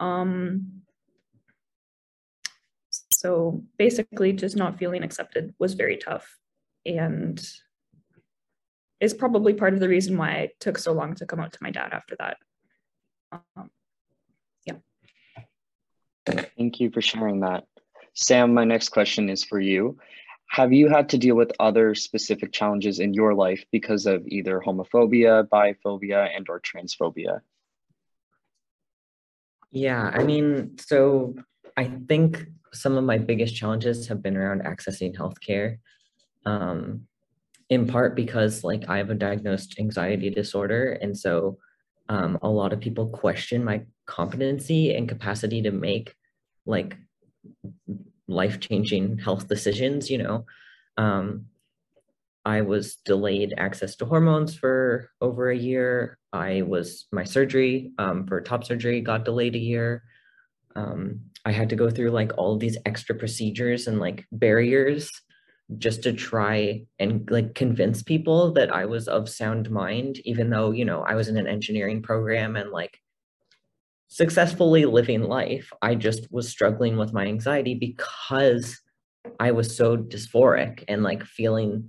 Um, 0.00 0.82
so 3.12 3.62
basically 3.78 4.32
just 4.32 4.56
not 4.56 4.78
feeling 4.78 5.02
accepted 5.04 5.54
was 5.58 5.74
very 5.74 5.96
tough 5.96 6.36
and 6.84 7.40
is 9.00 9.14
probably 9.14 9.54
part 9.54 9.74
of 9.74 9.80
the 9.80 9.88
reason 9.88 10.16
why 10.16 10.32
it 10.32 10.60
took 10.60 10.78
so 10.78 10.92
long 10.92 11.14
to 11.14 11.26
come 11.26 11.40
out 11.40 11.52
to 11.52 11.62
my 11.62 11.70
dad 11.70 11.92
after 11.92 12.16
that. 12.18 12.36
Um, 13.32 13.70
yeah. 14.66 14.76
Thank 16.26 16.80
you 16.80 16.90
for 16.90 17.00
sharing 17.00 17.40
that. 17.40 17.64
Sam, 18.14 18.54
my 18.54 18.64
next 18.64 18.90
question 18.90 19.28
is 19.28 19.44
for 19.44 19.60
you. 19.60 19.98
Have 20.48 20.72
you 20.72 20.88
had 20.88 21.08
to 21.10 21.18
deal 21.18 21.34
with 21.34 21.52
other 21.58 21.94
specific 21.94 22.52
challenges 22.52 23.00
in 23.00 23.14
your 23.14 23.34
life 23.34 23.64
because 23.72 24.06
of 24.06 24.26
either 24.28 24.62
homophobia, 24.64 25.48
biphobia, 25.48 26.28
and 26.34 26.48
or 26.48 26.60
transphobia? 26.60 27.40
Yeah, 29.72 30.10
I 30.14 30.22
mean, 30.22 30.78
so 30.78 31.34
I 31.76 31.84
think 32.08 32.46
some 32.72 32.96
of 32.96 33.04
my 33.04 33.18
biggest 33.18 33.56
challenges 33.56 34.06
have 34.08 34.22
been 34.22 34.36
around 34.36 34.62
accessing 34.62 35.16
healthcare. 35.16 35.78
Um, 36.46 37.08
in 37.70 37.86
part 37.86 38.14
because 38.14 38.62
like 38.62 38.88
I 38.88 38.98
have 38.98 39.10
a 39.10 39.14
diagnosed 39.14 39.76
anxiety 39.78 40.30
disorder. 40.30 40.98
And 41.00 41.16
so 41.16 41.58
um, 42.08 42.38
a 42.42 42.48
lot 42.48 42.72
of 42.72 42.80
people 42.80 43.08
question 43.08 43.64
my 43.64 43.82
competency 44.06 44.94
and 44.94 45.08
capacity 45.08 45.62
to 45.62 45.70
make 45.70 46.14
like 46.66 46.96
life-changing 48.28 49.18
health 49.18 49.48
decisions, 49.48 50.10
you 50.10 50.18
know. 50.18 50.46
Um, 50.96 51.46
I 52.44 52.60
was 52.60 52.96
delayed 52.96 53.54
access 53.56 53.96
to 53.96 54.04
hormones 54.04 54.54
for 54.54 55.10
over 55.20 55.50
a 55.50 55.56
year. 55.56 56.18
I 56.32 56.62
was, 56.62 57.06
my 57.10 57.24
surgery 57.24 57.92
um, 57.98 58.26
for 58.26 58.40
top 58.40 58.64
surgery 58.64 59.00
got 59.00 59.24
delayed 59.24 59.54
a 59.54 59.58
year. 59.58 60.02
Um, 60.76 61.20
I 61.46 61.52
had 61.52 61.70
to 61.70 61.76
go 61.76 61.88
through 61.88 62.10
like 62.10 62.32
all 62.36 62.58
these 62.58 62.76
extra 62.84 63.14
procedures 63.14 63.86
and 63.86 63.98
like 63.98 64.26
barriers 64.32 65.10
just 65.78 66.02
to 66.02 66.12
try 66.12 66.84
and 66.98 67.28
like 67.30 67.54
convince 67.54 68.02
people 68.02 68.52
that 68.52 68.74
I 68.74 68.84
was 68.84 69.08
of 69.08 69.28
sound 69.28 69.70
mind, 69.70 70.20
even 70.24 70.50
though, 70.50 70.72
you 70.72 70.84
know, 70.84 71.02
I 71.02 71.14
was 71.14 71.28
in 71.28 71.38
an 71.38 71.46
engineering 71.46 72.02
program 72.02 72.56
and 72.56 72.70
like 72.70 72.98
successfully 74.14 74.84
living 74.84 75.24
life. 75.24 75.72
I 75.82 75.96
just 75.96 76.30
was 76.30 76.48
struggling 76.48 76.96
with 76.96 77.12
my 77.12 77.26
anxiety 77.26 77.74
because 77.74 78.80
I 79.40 79.50
was 79.50 79.76
so 79.76 79.96
dysphoric 79.96 80.84
and 80.86 81.02
like 81.02 81.24
feeling 81.24 81.88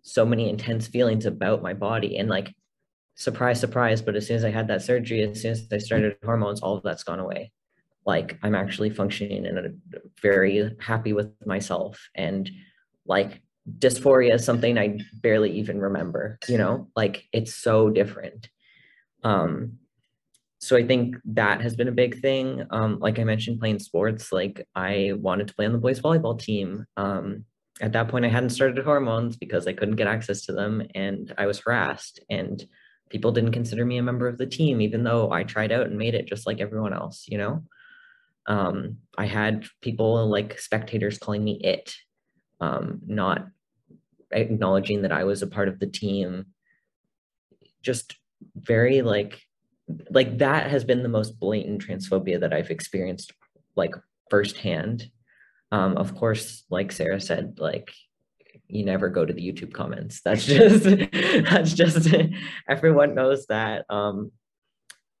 so 0.00 0.24
many 0.24 0.48
intense 0.48 0.86
feelings 0.86 1.26
about 1.26 1.62
my 1.62 1.74
body. 1.74 2.16
And 2.16 2.30
like, 2.30 2.54
surprise, 3.14 3.60
surprise, 3.60 4.00
but 4.00 4.16
as 4.16 4.26
soon 4.26 4.36
as 4.36 4.44
I 4.44 4.50
had 4.50 4.68
that 4.68 4.80
surgery, 4.80 5.20
as 5.20 5.42
soon 5.42 5.50
as 5.50 5.66
I 5.70 5.76
started 5.76 6.16
hormones, 6.24 6.62
all 6.62 6.78
of 6.78 6.82
that's 6.82 7.04
gone 7.04 7.20
away. 7.20 7.52
Like, 8.06 8.38
I'm 8.42 8.54
actually 8.54 8.88
functioning 8.88 9.44
and 9.44 9.78
very 10.22 10.74
happy 10.80 11.12
with 11.12 11.30
myself. 11.44 12.08
And 12.14 12.50
like 13.04 13.42
dysphoria 13.78 14.32
is 14.32 14.46
something 14.46 14.78
I 14.78 15.00
barely 15.20 15.50
even 15.58 15.78
remember, 15.78 16.38
you 16.48 16.56
know, 16.56 16.88
like 16.96 17.24
it's 17.34 17.54
so 17.54 17.90
different. 17.90 18.48
Um, 19.22 19.80
so 20.66 20.76
I 20.76 20.84
think 20.84 21.16
that 21.24 21.60
has 21.60 21.76
been 21.76 21.88
a 21.88 21.92
big 21.92 22.20
thing. 22.20 22.66
Um, 22.70 22.98
like 22.98 23.18
I 23.20 23.24
mentioned, 23.24 23.60
playing 23.60 23.78
sports, 23.78 24.32
like 24.32 24.66
I 24.74 25.12
wanted 25.16 25.46
to 25.48 25.54
play 25.54 25.66
on 25.66 25.72
the 25.72 25.78
boys 25.78 26.00
volleyball 26.00 26.38
team. 26.38 26.84
Um, 26.96 27.44
at 27.80 27.92
that 27.92 28.08
point, 28.08 28.24
I 28.24 28.28
hadn't 28.28 28.50
started 28.50 28.84
hormones 28.84 29.36
because 29.36 29.66
I 29.66 29.72
couldn't 29.74 29.96
get 29.96 30.08
access 30.08 30.42
to 30.46 30.52
them 30.52 30.82
and 30.94 31.32
I 31.38 31.46
was 31.46 31.60
harassed 31.60 32.20
and 32.28 32.66
people 33.10 33.30
didn't 33.30 33.52
consider 33.52 33.84
me 33.84 33.98
a 33.98 34.02
member 34.02 34.26
of 34.26 34.38
the 34.38 34.46
team, 34.46 34.80
even 34.80 35.04
though 35.04 35.30
I 35.30 35.44
tried 35.44 35.70
out 35.70 35.86
and 35.86 35.96
made 35.96 36.14
it 36.14 36.26
just 36.26 36.46
like 36.46 36.60
everyone 36.60 36.92
else, 36.92 37.26
you 37.28 37.38
know? 37.38 37.62
Um, 38.46 38.98
I 39.16 39.26
had 39.26 39.66
people 39.82 40.28
like 40.28 40.58
spectators 40.58 41.18
calling 41.18 41.44
me 41.44 41.60
it 41.62 41.94
um, 42.60 43.00
not 43.06 43.46
acknowledging 44.32 45.02
that 45.02 45.12
I 45.12 45.24
was 45.24 45.42
a 45.42 45.46
part 45.46 45.68
of 45.68 45.78
the 45.78 45.86
team. 45.86 46.46
Just 47.82 48.16
very 48.56 49.02
like, 49.02 49.40
like 50.10 50.38
that 50.38 50.70
has 50.70 50.84
been 50.84 51.02
the 51.02 51.08
most 51.08 51.38
blatant 51.38 51.86
transphobia 51.86 52.40
that 52.40 52.52
I've 52.52 52.70
experienced 52.70 53.32
like 53.76 53.94
firsthand. 54.30 55.10
Um, 55.72 55.96
of 55.96 56.14
course, 56.16 56.64
like 56.70 56.92
Sarah 56.92 57.20
said, 57.20 57.58
like 57.58 57.92
you 58.68 58.84
never 58.84 59.08
go 59.08 59.24
to 59.24 59.32
the 59.32 59.52
YouTube 59.52 59.72
comments. 59.72 60.20
That's 60.22 60.44
just 60.46 60.84
that's 60.84 61.72
just 61.72 62.14
everyone 62.68 63.14
knows 63.14 63.46
that. 63.46 63.84
Um, 63.88 64.32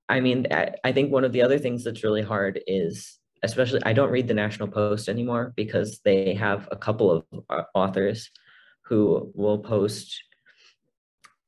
I 0.08 0.20
mean, 0.20 0.46
I, 0.50 0.72
I 0.84 0.92
think 0.92 1.12
one 1.12 1.24
of 1.24 1.32
the 1.32 1.42
other 1.42 1.58
things 1.58 1.84
that's 1.84 2.04
really 2.04 2.22
hard 2.22 2.60
is 2.66 3.18
especially 3.42 3.80
I 3.84 3.92
don't 3.92 4.10
read 4.10 4.28
the 4.28 4.34
National 4.34 4.68
Post 4.68 5.08
anymore 5.08 5.52
because 5.56 6.00
they 6.04 6.34
have 6.34 6.68
a 6.70 6.76
couple 6.76 7.10
of 7.10 7.24
uh, 7.50 7.62
authors 7.74 8.30
who 8.82 9.30
will 9.34 9.58
post 9.58 10.22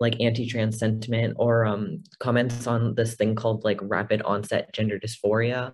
like 0.01 0.21
anti-trans 0.21 0.79
sentiment 0.79 1.35
or 1.39 1.67
um, 1.67 2.03
comments 2.21 2.67
on 2.67 2.95
this 2.95 3.15
thing 3.15 3.35
called 3.35 3.65
like 3.65 3.79
rapid 3.83 4.23
onset 4.23 4.73
gender 4.73 4.99
dysphoria, 4.99 5.73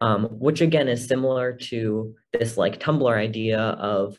um, 0.00 0.26
which 0.26 0.60
again 0.60 0.88
is 0.88 1.06
similar 1.06 1.52
to 1.52 2.14
this 2.32 2.56
like 2.56 2.80
Tumblr 2.80 3.12
idea 3.12 3.58
of, 3.58 4.18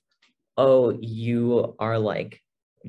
oh, 0.58 0.98
you 1.02 1.76
are 1.80 1.98
like 1.98 2.41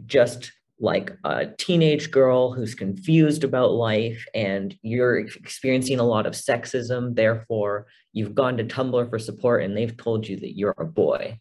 just 0.07 0.53
like 0.83 1.17
a 1.25 1.47
teenage 1.59 2.11
girl 2.11 2.53
who's 2.53 2.75
confused 2.75 3.45
about 3.45 3.71
life 3.71 4.27
and 4.35 4.77
you're 4.83 5.21
experiencing 5.21 6.01
a 6.01 6.05
lot 6.05 6.27
of 6.27 6.33
sexism 6.33 7.15
therefore 7.15 7.87
you've 8.13 8.35
gone 8.35 8.57
to 8.57 8.65
tumblr 8.65 9.09
for 9.09 9.19
support 9.19 9.63
and 9.63 9.77
they've 9.77 9.97
told 9.97 10.27
you 10.27 10.37
that 10.41 10.57
you're 10.57 10.75
a 10.79 10.85
boy 10.85 11.39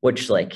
which 0.00 0.30
like 0.30 0.54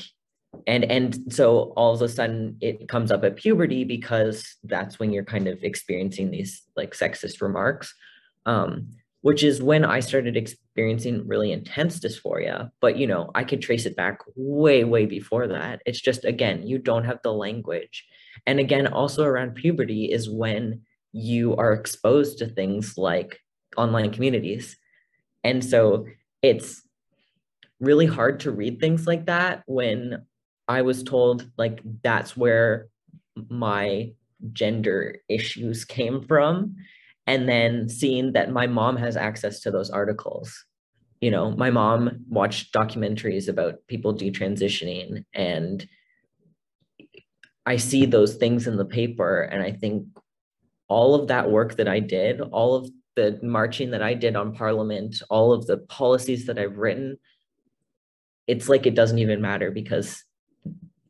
and 0.65 0.83
and 0.85 1.31
so 1.31 1.73
all 1.75 1.93
of 1.93 2.01
a 2.01 2.09
sudden 2.09 2.57
it 2.61 2.87
comes 2.87 3.11
up 3.11 3.23
at 3.23 3.35
puberty 3.35 3.83
because 3.83 4.55
that's 4.63 4.99
when 4.99 5.11
you're 5.11 5.23
kind 5.23 5.47
of 5.47 5.63
experiencing 5.63 6.31
these 6.31 6.63
like 6.75 6.93
sexist 6.93 7.41
remarks 7.41 7.93
um, 8.47 8.87
which 9.21 9.43
is 9.43 9.61
when 9.61 9.83
I 9.83 9.99
started 9.99 10.37
experiencing 10.37 11.27
really 11.27 11.51
intense 11.51 11.99
dysphoria. 11.99 12.71
But, 12.79 12.97
you 12.97 13.07
know, 13.07 13.29
I 13.35 13.43
could 13.43 13.61
trace 13.61 13.85
it 13.85 13.95
back 13.95 14.19
way, 14.35 14.83
way 14.85 15.05
before 15.05 15.47
that. 15.47 15.81
It's 15.85 15.99
just, 15.99 16.23
again, 16.23 16.65
you 16.65 16.77
don't 16.77 17.03
have 17.03 17.19
the 17.23 17.33
language. 17.33 18.05
And 18.45 18.59
again, 18.59 18.87
also 18.87 19.25
around 19.25 19.55
puberty 19.55 20.05
is 20.05 20.29
when 20.29 20.81
you 21.11 21.55
are 21.57 21.73
exposed 21.73 22.37
to 22.37 22.47
things 22.47 22.97
like 22.97 23.39
online 23.75 24.11
communities. 24.11 24.77
And 25.43 25.63
so 25.63 26.05
it's 26.41 26.81
really 27.79 28.05
hard 28.05 28.39
to 28.41 28.51
read 28.51 28.79
things 28.79 29.07
like 29.07 29.25
that 29.25 29.63
when 29.65 30.25
I 30.67 30.81
was 30.81 31.03
told, 31.03 31.49
like, 31.57 31.81
that's 32.03 32.35
where 32.35 32.87
my 33.49 34.11
gender 34.53 35.17
issues 35.29 35.85
came 35.85 36.21
from. 36.21 36.75
And 37.25 37.47
then 37.47 37.89
seeing 37.89 38.33
that 38.33 38.51
my 38.51 38.67
mom 38.67 38.95
has 38.97 39.17
access 39.17 39.59
to 39.61 39.71
those 39.71 39.89
articles. 39.89 40.65
You 41.21 41.31
know 41.31 41.51
my 41.51 41.71
mom 41.71 42.25
watched 42.29 42.73
documentaries 42.73 43.49
about 43.49 43.79
people 43.87 44.13
detransitioning 44.13 45.25
and 45.33 45.87
i 47.65 47.75
see 47.75 48.05
those 48.05 48.35
things 48.35 48.67
in 48.67 48.77
the 48.77 48.85
paper 48.85 49.41
and 49.41 49.63
i 49.63 49.71
think 49.71 50.05
all 50.87 51.15
of 51.15 51.27
that 51.29 51.49
work 51.49 51.75
that 51.77 51.87
i 51.87 51.99
did 51.99 52.39
all 52.39 52.75
of 52.75 52.89
the 53.15 53.39
marching 53.41 53.89
that 53.91 54.03
i 54.03 54.13
did 54.13 54.35
on 54.35 54.53
parliament 54.53 55.21
all 55.31 55.53
of 55.53 55.65
the 55.65 55.77
policies 55.77 56.45
that 56.45 56.59
i've 56.59 56.77
written 56.77 57.17
it's 58.45 58.69
like 58.69 58.85
it 58.85 58.93
doesn't 58.93 59.19
even 59.19 59.41
matter 59.41 59.71
because 59.71 60.23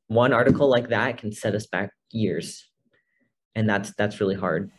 one 0.08 0.34
article 0.34 0.70
like 0.70 0.90
that 0.90 1.18
can 1.18 1.32
set 1.32 1.56
us 1.56 1.68
back 1.68 1.90
years 2.12 2.70
and 3.56 3.70
that's 3.70 3.94
that's 3.96 4.20
really 4.20 4.36
hard 4.36 4.72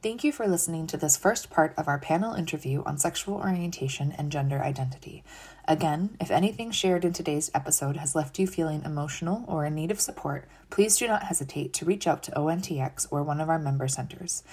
Thank 0.00 0.22
you 0.22 0.30
for 0.30 0.46
listening 0.46 0.86
to 0.88 0.96
this 0.96 1.16
first 1.16 1.50
part 1.50 1.74
of 1.76 1.88
our 1.88 1.98
panel 1.98 2.32
interview 2.32 2.84
on 2.84 2.98
sexual 2.98 3.34
orientation 3.34 4.12
and 4.16 4.30
gender 4.30 4.62
identity. 4.62 5.24
Again, 5.66 6.16
if 6.20 6.30
anything 6.30 6.70
shared 6.70 7.04
in 7.04 7.12
today's 7.12 7.50
episode 7.52 7.96
has 7.96 8.14
left 8.14 8.38
you 8.38 8.46
feeling 8.46 8.84
emotional 8.84 9.44
or 9.48 9.64
in 9.64 9.74
need 9.74 9.90
of 9.90 10.00
support, 10.00 10.48
please 10.70 10.96
do 10.96 11.08
not 11.08 11.24
hesitate 11.24 11.72
to 11.72 11.84
reach 11.84 12.06
out 12.06 12.22
to 12.22 12.30
ONTX 12.30 13.08
or 13.10 13.24
one 13.24 13.40
of 13.40 13.48
our 13.48 13.58
member 13.58 13.88
centers. 13.88 14.44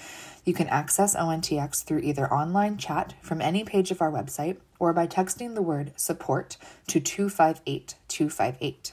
You 0.44 0.52
can 0.52 0.66
access 0.66 1.14
ONTX 1.14 1.84
through 1.84 2.00
either 2.00 2.30
online 2.32 2.76
chat 2.76 3.14
from 3.22 3.40
any 3.40 3.62
page 3.62 3.92
of 3.92 4.02
our 4.02 4.10
website 4.10 4.56
or 4.80 4.92
by 4.92 5.06
texting 5.06 5.54
the 5.54 5.62
word 5.62 5.92
support 5.94 6.56
to 6.88 6.98
258 6.98 7.94
258. 8.08 8.92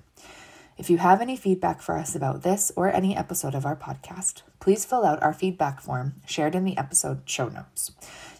If 0.76 0.90
you 0.90 0.98
have 0.98 1.20
any 1.20 1.36
feedback 1.36 1.80
for 1.80 1.96
us 1.96 2.16
about 2.16 2.42
this 2.42 2.72
or 2.74 2.92
any 2.92 3.16
episode 3.16 3.54
of 3.54 3.64
our 3.64 3.76
podcast, 3.76 4.42
please 4.58 4.84
fill 4.84 5.04
out 5.04 5.22
our 5.22 5.32
feedback 5.32 5.80
form 5.80 6.14
shared 6.26 6.56
in 6.56 6.64
the 6.64 6.76
episode 6.76 7.20
show 7.26 7.48
notes. 7.48 7.92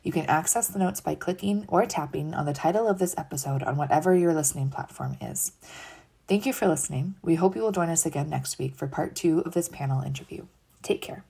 You 0.05 0.12
can 0.12 0.27
access 0.27 0.69
the 0.69 0.79
notes 0.79 1.01
by 1.01 1.17
clicking 1.17 1.64
or 1.67 1.85
tapping 1.87 2.35
on 2.35 2.47
the 2.47 2.53
title 2.53 2.87
of 2.87 2.99
this 2.99 3.14
episode 3.19 3.62
on 3.62 3.77
whatever 3.77 4.14
your 4.14 4.35
listening 4.35 4.69
platform 4.69 5.17
is. 5.21 5.53
Thank 6.29 6.47
you 6.47 6.53
for 6.53 6.69
listening. 6.69 7.17
We 7.23 7.35
hope 7.35 7.57
you 7.57 7.62
will 7.62 7.73
join 7.73 7.88
us 7.88 8.07
again 8.07 8.31
next 8.31 8.59
week 8.59 8.77
for 8.77 8.87
part 8.87 9.17
two 9.17 9.40
of 9.40 9.53
this 9.55 9.69
panel 9.69 10.03
interview. 10.03 10.45
Take 10.83 11.03
care. 11.03 11.25